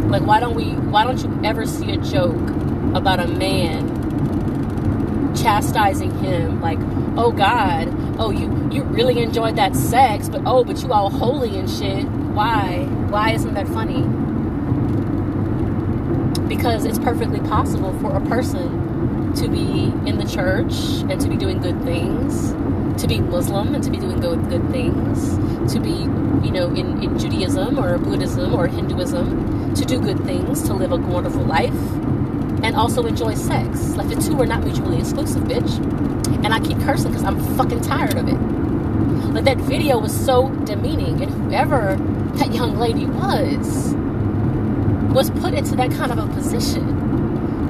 Like 0.08 0.22
why 0.22 0.40
don't 0.40 0.54
we 0.54 0.72
why 0.90 1.04
don't 1.04 1.22
you 1.22 1.40
ever 1.44 1.66
see 1.66 1.92
a 1.92 1.96
joke 1.96 2.50
about 2.94 3.20
a 3.20 3.26
man 3.26 3.96
chastising 5.34 6.10
him 6.18 6.60
like, 6.60 6.78
"Oh 7.16 7.32
god, 7.32 7.88
oh 8.18 8.30
you 8.30 8.68
you 8.70 8.82
really 8.84 9.22
enjoyed 9.22 9.56
that 9.56 9.74
sex, 9.74 10.28
but 10.28 10.42
oh, 10.46 10.64
but 10.64 10.82
you 10.82 10.92
all 10.92 11.10
holy 11.10 11.58
and 11.58 11.68
shit. 11.68 12.04
Why? 12.34 12.84
Why 13.08 13.32
isn't 13.32 13.54
that 13.54 13.68
funny?" 13.68 14.02
Because 16.48 16.84
it's 16.84 16.98
perfectly 16.98 17.40
possible 17.40 17.92
for 18.00 18.16
a 18.16 18.20
person 18.22 18.85
to 19.36 19.48
be 19.48 19.92
in 20.08 20.18
the 20.18 20.24
church 20.24 20.74
and 21.10 21.20
to 21.20 21.28
be 21.28 21.36
doing 21.36 21.60
good 21.60 21.82
things, 21.82 22.52
to 23.00 23.06
be 23.06 23.20
Muslim 23.20 23.74
and 23.74 23.84
to 23.84 23.90
be 23.90 23.98
doing 23.98 24.18
good, 24.20 24.48
good 24.48 24.66
things, 24.70 25.36
to 25.72 25.78
be, 25.78 25.90
you 26.46 26.50
know, 26.50 26.68
in, 26.74 27.02
in 27.02 27.18
Judaism 27.18 27.78
or 27.78 27.98
Buddhism 27.98 28.54
or 28.54 28.66
Hinduism, 28.66 29.74
to 29.74 29.84
do 29.84 30.00
good 30.00 30.24
things, 30.24 30.62
to 30.62 30.72
live 30.72 30.92
a 30.92 30.96
wonderful 30.96 31.44
life, 31.44 31.74
and 32.62 32.74
also 32.74 33.04
enjoy 33.04 33.34
sex. 33.34 33.94
Like 33.94 34.08
the 34.08 34.16
two 34.16 34.40
are 34.40 34.46
not 34.46 34.64
mutually 34.64 34.98
exclusive, 34.98 35.42
bitch. 35.42 35.76
And 36.44 36.54
I 36.54 36.60
keep 36.60 36.78
cursing 36.80 37.10
because 37.10 37.24
I'm 37.24 37.38
fucking 37.56 37.82
tired 37.82 38.16
of 38.16 38.28
it. 38.28 38.38
But 39.34 39.44
that 39.44 39.58
video 39.58 39.98
was 39.98 40.18
so 40.18 40.48
demeaning, 40.64 41.20
and 41.22 41.30
whoever 41.30 41.96
that 42.36 42.54
young 42.54 42.78
lady 42.78 43.04
was, 43.04 43.94
was 45.14 45.30
put 45.30 45.52
into 45.52 45.76
that 45.76 45.90
kind 45.90 46.10
of 46.10 46.18
a 46.18 46.26
position 46.34 47.05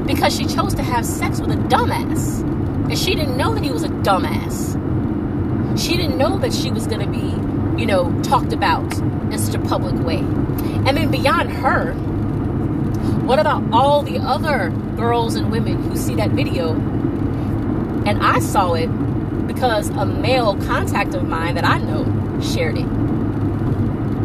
because 0.06 0.36
she 0.36 0.46
chose 0.46 0.74
to 0.74 0.82
have 0.82 1.04
sex 1.04 1.40
with 1.40 1.50
a 1.50 1.56
dumbass. 1.56 2.42
And 2.88 2.98
she 2.98 3.14
didn't 3.14 3.36
know 3.36 3.54
that 3.54 3.64
he 3.64 3.70
was 3.70 3.82
a 3.82 3.88
dumbass. 3.88 4.74
She 5.78 5.96
didn't 5.96 6.16
know 6.16 6.38
that 6.38 6.52
she 6.52 6.70
was 6.70 6.86
going 6.86 7.00
to 7.00 7.10
be 7.10 7.56
you 7.78 7.84
know, 7.86 8.10
talked 8.22 8.52
about 8.52 8.98
in 8.98 9.38
such 9.38 9.54
a 9.54 9.60
public 9.60 9.94
way? 10.04 10.18
And 10.18 10.96
then 10.96 11.10
beyond 11.10 11.50
her, 11.52 11.92
what 13.24 13.38
about 13.38 13.64
all 13.72 14.02
the 14.02 14.18
other 14.18 14.70
girls 14.96 15.34
and 15.34 15.50
women 15.50 15.82
who 15.82 15.96
see 15.96 16.14
that 16.14 16.30
video? 16.30 16.72
And 16.72 18.22
I 18.22 18.38
saw 18.38 18.74
it 18.74 18.86
because 19.46 19.90
a 19.90 20.06
male 20.06 20.56
contact 20.62 21.14
of 21.14 21.24
mine 21.24 21.54
that 21.56 21.64
I 21.64 21.78
know 21.78 22.40
shared 22.40 22.78
it. 22.78 22.86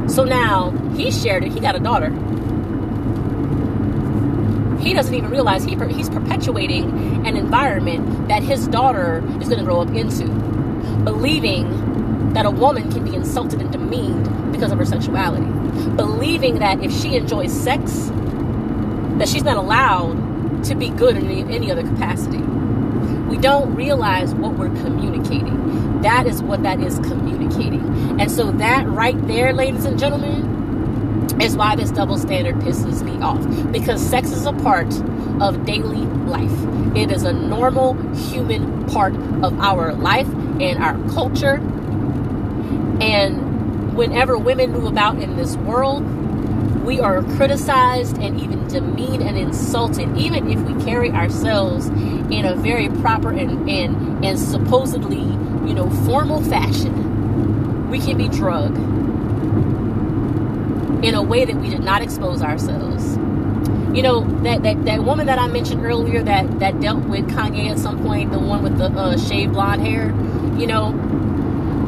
So 0.09 0.23
now 0.23 0.71
he 0.95 1.11
shared 1.11 1.43
it, 1.43 1.51
he 1.51 1.59
got 1.59 1.75
a 1.75 1.79
daughter. 1.79 2.09
He 4.81 4.93
doesn't 4.93 5.13
even 5.13 5.29
realize 5.29 5.63
he, 5.63 5.75
he's 5.89 6.09
perpetuating 6.09 7.25
an 7.25 7.37
environment 7.37 8.27
that 8.27 8.43
his 8.43 8.67
daughter 8.67 9.23
is 9.39 9.47
going 9.47 9.59
to 9.59 9.65
grow 9.65 9.81
up 9.81 9.89
into, 9.89 10.27
believing 11.03 12.33
that 12.33 12.45
a 12.45 12.51
woman 12.51 12.91
can 12.91 13.03
be 13.03 13.15
insulted 13.15 13.61
and 13.61 13.71
demeaned 13.71 14.51
because 14.51 14.71
of 14.71 14.77
her 14.77 14.85
sexuality, 14.85 15.45
believing 15.95 16.59
that 16.59 16.81
if 16.83 16.91
she 16.91 17.15
enjoys 17.15 17.51
sex, 17.51 18.09
that 19.17 19.27
she's 19.27 19.43
not 19.43 19.57
allowed 19.57 20.63
to 20.63 20.75
be 20.75 20.89
good 20.89 21.17
in 21.17 21.25
any, 21.25 21.55
any 21.55 21.71
other 21.71 21.83
capacity. 21.83 22.37
We 22.37 23.37
don't 23.37 23.75
realize 23.75 24.33
what 24.33 24.53
we're 24.53 24.69
communicating. 24.81 26.01
That 26.01 26.25
is 26.27 26.41
what 26.41 26.63
that 26.63 26.79
is 26.79 26.97
communicating. 26.99 28.19
And 28.19 28.31
so, 28.31 28.51
that 28.53 28.87
right 28.87 29.19
there, 29.27 29.53
ladies 29.53 29.85
and 29.85 29.97
gentlemen, 29.99 30.50
is 31.41 31.57
why 31.57 31.75
this 31.75 31.91
double 31.91 32.17
standard 32.17 32.55
pisses 32.55 33.01
me 33.03 33.19
off. 33.21 33.41
Because 33.71 34.01
sex 34.01 34.31
is 34.31 34.45
a 34.45 34.53
part 34.53 34.93
of 35.41 35.65
daily 35.65 36.05
life, 36.27 36.51
it 36.95 37.11
is 37.11 37.23
a 37.23 37.33
normal 37.33 37.95
human 38.13 38.85
part 38.87 39.15
of 39.43 39.59
our 39.59 39.93
life 39.93 40.27
and 40.59 40.83
our 40.83 40.97
culture. 41.09 41.55
And 43.01 43.95
whenever 43.95 44.37
women 44.37 44.71
move 44.71 44.85
about 44.85 45.21
in 45.21 45.35
this 45.35 45.55
world, 45.57 46.05
we 46.83 46.99
are 46.99 47.23
criticized 47.23 48.17
and 48.17 48.39
even 48.39 48.67
demeaned 48.67 49.23
and 49.23 49.37
insulted, 49.37 50.17
even 50.17 50.49
if 50.51 50.59
we 50.61 50.83
carry 50.83 51.11
ourselves 51.11 51.87
in 51.87 52.45
a 52.45 52.55
very 52.55 52.89
proper 53.01 53.31
and, 53.31 53.69
and, 53.69 54.25
and 54.25 54.39
supposedly, 54.39 55.21
you 55.67 55.73
know, 55.73 55.89
formal 56.05 56.41
fashion. 56.43 57.89
We 57.89 57.99
can 57.99 58.17
be 58.17 58.29
drugged 58.29 58.77
in 61.03 61.15
a 61.15 61.21
way 61.21 61.45
that 61.45 61.55
we 61.55 61.69
did 61.69 61.83
not 61.83 62.01
expose 62.01 62.41
ourselves. 62.41 63.17
You 63.95 64.01
know, 64.03 64.21
that, 64.43 64.63
that, 64.63 64.85
that 64.85 65.03
woman 65.03 65.27
that 65.27 65.37
I 65.37 65.47
mentioned 65.47 65.85
earlier 65.85 66.23
that, 66.23 66.59
that 66.59 66.79
dealt 66.79 67.03
with 67.05 67.27
Kanye 67.27 67.69
at 67.69 67.77
some 67.77 68.01
point, 68.03 68.31
the 68.31 68.39
one 68.39 68.63
with 68.63 68.77
the 68.77 68.85
uh, 68.85 69.17
shaved 69.17 69.53
blonde 69.53 69.81
hair, 69.81 70.07
you 70.57 70.65
know, 70.65 70.87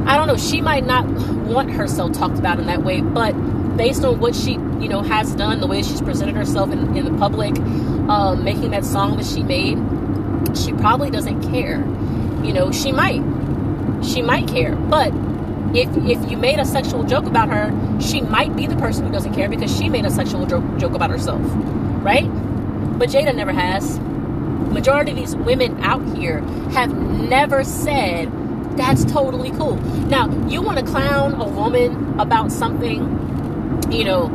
I 0.05 0.17
don't 0.17 0.27
know, 0.27 0.35
she 0.35 0.59
might 0.61 0.85
not 0.85 1.05
want 1.07 1.71
herself 1.71 2.11
talked 2.11 2.37
about 2.37 2.59
in 2.59 2.65
that 2.65 2.83
way, 2.83 2.99
but 2.99 3.31
based 3.77 4.03
on 4.03 4.19
what 4.19 4.35
she 4.35 4.53
you 4.53 4.87
know 4.87 5.01
has 5.01 5.33
done 5.35 5.59
the 5.59 5.67
way 5.67 5.81
she's 5.81 6.01
presented 6.01 6.35
herself 6.35 6.71
in, 6.71 6.95
in 6.95 7.05
the 7.05 7.17
public 7.17 7.57
um, 8.09 8.43
making 8.43 8.71
that 8.71 8.85
song 8.85 9.17
that 9.17 9.25
she 9.25 9.41
made 9.41 9.77
she 10.55 10.71
probably 10.73 11.09
doesn't 11.09 11.41
care 11.51 11.79
you 12.43 12.53
know 12.53 12.71
she 12.71 12.91
might 12.91 13.21
she 14.03 14.21
might 14.21 14.47
care 14.47 14.75
but 14.75 15.11
if 15.73 15.89
if 15.97 16.29
you 16.29 16.37
made 16.37 16.59
a 16.59 16.65
sexual 16.65 17.03
joke 17.03 17.25
about 17.25 17.49
her 17.49 17.71
she 18.01 18.21
might 18.21 18.55
be 18.55 18.67
the 18.67 18.75
person 18.77 19.05
who 19.05 19.11
doesn't 19.11 19.33
care 19.33 19.49
because 19.49 19.75
she 19.75 19.89
made 19.89 20.05
a 20.05 20.11
sexual 20.11 20.45
joke, 20.45 20.63
joke 20.77 20.93
about 20.93 21.09
herself 21.09 21.41
right 22.03 22.27
but 22.99 23.09
jada 23.09 23.35
never 23.35 23.51
has 23.51 23.99
majority 24.71 25.11
of 25.11 25.17
these 25.17 25.35
women 25.35 25.79
out 25.83 26.03
here 26.17 26.39
have 26.71 26.93
never 26.93 27.63
said 27.63 28.31
that's 28.77 29.05
totally 29.05 29.51
cool 29.51 29.75
now 30.07 30.29
you 30.47 30.61
want 30.61 30.79
to 30.79 30.85
clown 30.85 31.33
a 31.39 31.47
woman 31.47 32.19
about 32.19 32.51
something 32.51 33.23
you 33.93 34.03
know, 34.03 34.29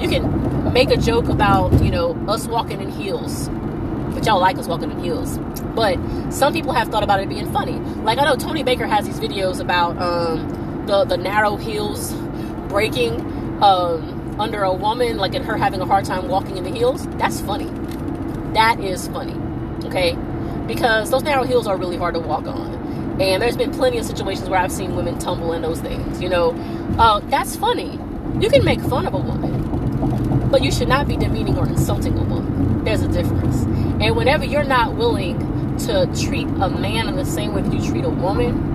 you 0.00 0.08
can 0.08 0.72
make 0.72 0.90
a 0.90 0.96
joke 0.96 1.28
about, 1.28 1.72
you 1.82 1.90
know, 1.90 2.14
us 2.26 2.46
walking 2.46 2.80
in 2.80 2.90
heels. 2.90 3.48
But 4.12 4.26
y'all 4.26 4.40
like 4.40 4.58
us 4.58 4.66
walking 4.66 4.90
in 4.90 4.98
heels. 4.98 5.38
But 5.74 5.98
some 6.30 6.52
people 6.52 6.72
have 6.72 6.88
thought 6.88 7.02
about 7.02 7.20
it 7.20 7.28
being 7.28 7.50
funny. 7.52 7.78
Like 8.02 8.18
I 8.18 8.24
know 8.24 8.36
Tony 8.36 8.62
Baker 8.62 8.86
has 8.86 9.06
these 9.06 9.20
videos 9.20 9.60
about 9.60 9.96
um, 9.98 10.63
the 10.86 11.04
the 11.04 11.16
narrow 11.16 11.56
heels 11.56 12.12
breaking 12.68 13.20
um, 13.62 14.40
under 14.40 14.62
a 14.62 14.72
woman, 14.72 15.16
like 15.16 15.34
and 15.34 15.44
her 15.44 15.56
having 15.56 15.80
a 15.80 15.86
hard 15.86 16.04
time 16.04 16.28
walking 16.28 16.56
in 16.56 16.64
the 16.64 16.70
heels. 16.70 17.06
That's 17.18 17.40
funny. 17.40 17.70
That 18.54 18.80
is 18.80 19.08
funny. 19.08 19.34
Okay, 19.86 20.16
because 20.66 21.10
those 21.10 21.22
narrow 21.22 21.44
heels 21.44 21.66
are 21.66 21.76
really 21.76 21.96
hard 21.96 22.14
to 22.14 22.20
walk 22.20 22.46
on. 22.46 22.74
And 23.20 23.40
there's 23.40 23.56
been 23.56 23.70
plenty 23.70 23.98
of 23.98 24.04
situations 24.04 24.48
where 24.48 24.58
I've 24.58 24.72
seen 24.72 24.96
women 24.96 25.18
tumble 25.18 25.52
in 25.52 25.62
those 25.62 25.80
things. 25.80 26.20
You 26.20 26.28
know, 26.28 26.50
uh, 26.98 27.20
that's 27.20 27.54
funny 27.54 27.98
you 28.40 28.50
can 28.50 28.64
make 28.64 28.80
fun 28.80 29.06
of 29.06 29.14
a 29.14 29.18
woman, 29.18 30.50
but 30.50 30.62
you 30.62 30.72
should 30.72 30.88
not 30.88 31.06
be 31.06 31.16
demeaning 31.16 31.56
or 31.56 31.68
insulting 31.68 32.18
a 32.18 32.22
woman. 32.22 32.84
There's 32.84 33.02
a 33.02 33.08
difference. 33.08 33.62
And 34.02 34.16
whenever 34.16 34.44
you're 34.44 34.64
not 34.64 34.96
willing 34.96 35.38
to 35.78 36.10
treat 36.20 36.46
a 36.46 36.68
man 36.68 37.06
in 37.06 37.14
the 37.14 37.24
same 37.24 37.54
way 37.54 37.62
that 37.62 37.72
you 37.72 37.88
treat 37.88 38.04
a 38.04 38.10
woman, 38.10 38.73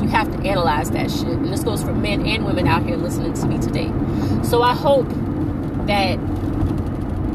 you 0.00 0.08
have 0.08 0.30
to 0.32 0.48
analyze 0.48 0.90
that 0.90 1.10
shit. 1.10 1.28
And 1.28 1.52
this 1.52 1.62
goes 1.62 1.82
for 1.82 1.92
men 1.92 2.26
and 2.26 2.44
women 2.44 2.66
out 2.66 2.84
here 2.84 2.96
listening 2.96 3.34
to 3.34 3.46
me 3.46 3.58
today. 3.58 3.92
So 4.42 4.62
I 4.62 4.74
hope 4.74 5.08
that 5.86 6.18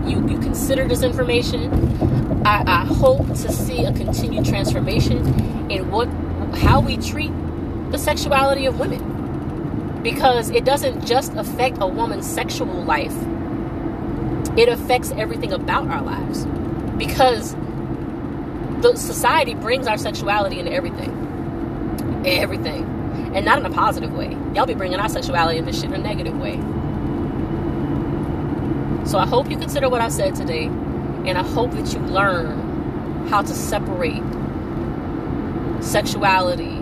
you, 0.07 0.27
you 0.27 0.39
consider 0.39 0.87
this 0.87 1.01
information. 1.01 2.45
I, 2.45 2.63
I 2.65 2.85
hope 2.85 3.27
to 3.27 3.51
see 3.51 3.85
a 3.85 3.93
continued 3.93 4.45
transformation 4.45 5.71
in 5.71 5.89
what 5.91 6.07
how 6.57 6.79
we 6.79 6.97
treat 6.97 7.31
the 7.91 7.97
sexuality 7.97 8.65
of 8.65 8.79
women 8.79 10.01
because 10.05 10.51
it 10.51 10.63
doesn't 10.63 11.05
just 11.05 11.33
affect 11.33 11.77
a 11.81 11.87
woman's 11.87 12.27
sexual 12.27 12.83
life, 12.83 13.15
it 14.55 14.69
affects 14.69 15.09
everything 15.11 15.51
about 15.51 15.87
our 15.87 16.03
lives. 16.03 16.45
Because 16.95 17.55
the 18.81 18.95
society 18.95 19.55
brings 19.55 19.87
our 19.87 19.97
sexuality 19.97 20.59
into 20.59 20.71
everything. 20.71 21.11
Everything. 22.25 22.83
And 23.33 23.45
not 23.45 23.59
in 23.59 23.65
a 23.65 23.69
positive 23.69 24.13
way. 24.13 24.31
Y'all 24.53 24.65
be 24.65 24.73
bringing 24.73 24.99
our 24.99 25.09
sexuality 25.09 25.59
into 25.59 25.73
shit 25.73 25.85
in 25.85 25.93
a 25.93 25.97
negative 25.97 26.37
way. 26.37 26.55
So 29.05 29.17
I 29.19 29.27
hope 29.27 29.49
you 29.49 29.57
consider 29.57 29.89
what 29.89 30.01
I 30.01 30.09
said 30.09 30.35
today. 30.35 30.65
And 30.65 31.37
I 31.37 31.43
hope 31.43 31.71
that 31.71 31.93
you 31.93 31.99
learn 31.99 33.27
how 33.27 33.41
to 33.41 33.53
separate 33.53 34.23
sexuality 35.83 36.75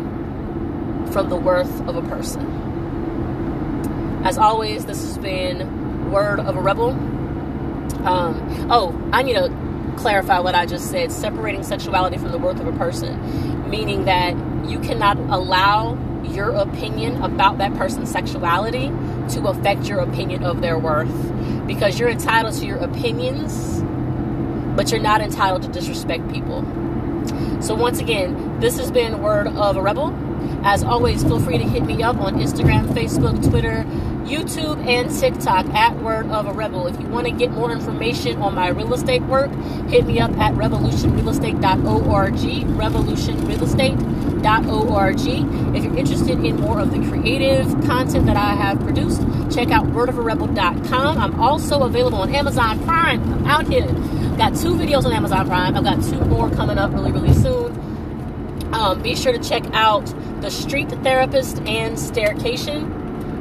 from 1.11 1.29
the 1.29 1.35
worth 1.35 1.81
of 1.87 1.95
a 1.95 2.01
person. 2.03 2.61
As 4.23 4.37
always, 4.37 4.85
this 4.85 5.01
has 5.01 5.17
been 5.17 6.11
Word 6.11 6.39
of 6.39 6.55
a 6.55 6.61
Rebel. 6.61 6.91
Um, 8.05 8.67
oh, 8.71 9.09
I 9.11 9.21
need 9.23 9.33
to 9.33 9.51
clarify 9.97 10.39
what 10.39 10.55
I 10.55 10.65
just 10.65 10.89
said 10.89 11.11
separating 11.11 11.63
sexuality 11.63 12.17
from 12.17 12.31
the 12.31 12.37
worth 12.37 12.59
of 12.59 12.67
a 12.67 12.77
person, 12.77 13.69
meaning 13.69 14.05
that 14.05 14.33
you 14.65 14.79
cannot 14.79 15.17
allow 15.17 15.97
your 16.25 16.51
opinion 16.51 17.21
about 17.21 17.57
that 17.57 17.73
person's 17.75 18.09
sexuality 18.09 18.87
to 19.29 19.47
affect 19.47 19.87
your 19.87 19.99
opinion 19.99 20.43
of 20.43 20.61
their 20.61 20.77
worth 20.77 21.67
because 21.67 21.99
you're 21.99 22.09
entitled 22.09 22.53
to 22.55 22.65
your 22.65 22.77
opinions, 22.77 23.81
but 24.75 24.91
you're 24.91 25.01
not 25.01 25.21
entitled 25.21 25.63
to 25.63 25.69
disrespect 25.69 26.29
people. 26.31 26.61
So, 27.61 27.75
once 27.75 27.99
again, 27.99 28.59
this 28.59 28.77
has 28.77 28.91
been 28.91 29.21
Word 29.21 29.47
of 29.47 29.77
a 29.77 29.81
Rebel. 29.81 30.13
As 30.65 30.83
always, 30.83 31.23
feel 31.23 31.39
free 31.39 31.57
to 31.57 31.63
hit 31.63 31.83
me 31.83 32.03
up 32.03 32.17
on 32.17 32.35
Instagram, 32.35 32.87
Facebook, 32.87 33.41
Twitter, 33.49 33.85
YouTube, 34.33 34.83
and 34.87 35.11
TikTok 35.11 35.67
at 35.75 36.01
Word 36.01 36.31
of 36.31 36.47
a 36.47 36.53
Rebel. 36.53 36.87
If 36.87 36.99
you 36.99 37.05
want 37.07 37.27
to 37.27 37.31
get 37.31 37.51
more 37.51 37.71
information 37.71 38.41
on 38.41 38.55
my 38.55 38.69
real 38.69 38.91
estate 38.93 39.21
work, 39.23 39.51
hit 39.89 40.07
me 40.07 40.19
up 40.19 40.31
at 40.39 40.55
revolutionrealestate.org. 40.55 42.33
Revolutionrealestate.org. 42.33 45.19
If 45.75 45.83
you're 45.83 45.97
interested 45.97 46.43
in 46.43 46.59
more 46.59 46.79
of 46.79 46.91
the 46.91 47.07
creative 47.07 47.67
content 47.85 48.25
that 48.25 48.35
I 48.35 48.55
have 48.55 48.79
produced, 48.79 49.21
check 49.53 49.69
out 49.69 49.85
wordofarebel.com. 49.87 51.19
I'm 51.19 51.39
also 51.39 51.83
available 51.83 52.17
on 52.17 52.33
Amazon 52.33 52.83
Prime. 52.85 53.21
I'm 53.21 53.45
out 53.45 53.67
here. 53.67 53.85
Got 54.37 54.55
two 54.55 54.73
videos 54.73 55.05
on 55.05 55.13
Amazon 55.13 55.47
Prime. 55.47 55.77
I've 55.77 55.83
got 55.83 56.03
two 56.03 56.19
more 56.25 56.49
coming 56.49 56.79
up 56.79 56.91
really, 56.91 57.11
really 57.11 57.33
soon. 57.33 57.71
Um, 58.73 59.03
be 59.03 59.15
sure 59.15 59.31
to 59.31 59.37
check 59.37 59.63
out 59.73 60.11
The 60.41 60.49
Street 60.49 60.89
Therapist 60.89 61.59
and 61.67 61.99
Staircation. 61.99 62.91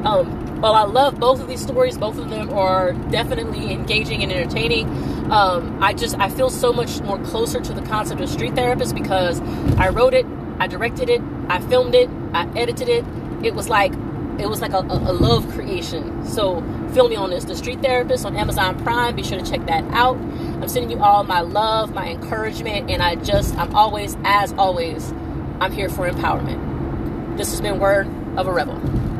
Um, 0.05 0.42
while 0.63 0.75
I 0.75 0.85
love 0.85 1.19
both 1.19 1.41
of 1.41 1.49
these 1.49 1.61
stories, 1.61 1.99
both 1.99 2.17
of 2.19 2.31
them 2.31 2.51
are 2.51 2.93
definitely 3.11 3.73
engaging 3.73 4.23
and 4.23 4.31
entertaining. 4.31 4.87
Um, 5.33 5.83
I 5.83 5.93
just 5.93 6.17
I 6.21 6.29
feel 6.29 6.51
so 6.51 6.73
much 6.73 7.01
more 7.01 7.19
closer 7.19 7.61
to 7.61 7.73
the 7.73 7.83
concept 7.83 8.21
of 8.21 8.31
street 8.31 8.55
therapist 8.55 8.95
because 8.95 9.41
I 9.77 9.89
wrote 9.89 10.15
it, 10.15 10.25
I 10.61 10.69
directed 10.69 11.11
it, 11.11 11.21
I 11.49 11.61
filmed 11.63 11.97
it, 11.97 12.09
I 12.33 12.49
edited 12.57 12.89
it. 12.89 13.05
It 13.43 13.57
was 13.57 13.69
like 13.69 13.93
it 14.39 14.49
was 14.49 14.61
like 14.61 14.73
a, 14.73 14.79
a, 14.79 15.13
love 15.13 15.51
creation. 15.51 16.25
So 16.25 16.63
feel 16.95 17.09
me 17.09 17.17
on 17.17 17.31
this. 17.31 17.45
The 17.45 17.57
Street 17.57 17.83
Therapist 17.83 18.25
on 18.25 18.37
Amazon 18.37 18.83
Prime. 18.83 19.17
Be 19.17 19.23
sure 19.25 19.39
to 19.39 19.45
check 19.45 19.67
that 19.67 19.85
out. 19.93 20.17
I'm 20.17 20.69
sending 20.69 20.91
you 20.91 21.03
all 21.03 21.25
my 21.25 21.41
love, 21.41 21.93
my 21.93 22.09
encouragement, 22.09 22.89
and 22.89 23.03
I 23.03 23.17
just 23.17 23.57
I'm 23.57 23.75
always, 23.75 24.17
as 24.25 24.53
always, 24.53 25.13
I'm 25.61 25.73
here 25.73 25.89
for 25.89 26.09
empowerment. 26.09 27.37
This 27.37 27.51
has 27.51 27.61
been 27.61 27.81
Word 27.81 28.07
of 28.37 28.47
a 28.47 28.53
Rebel. 28.53 29.12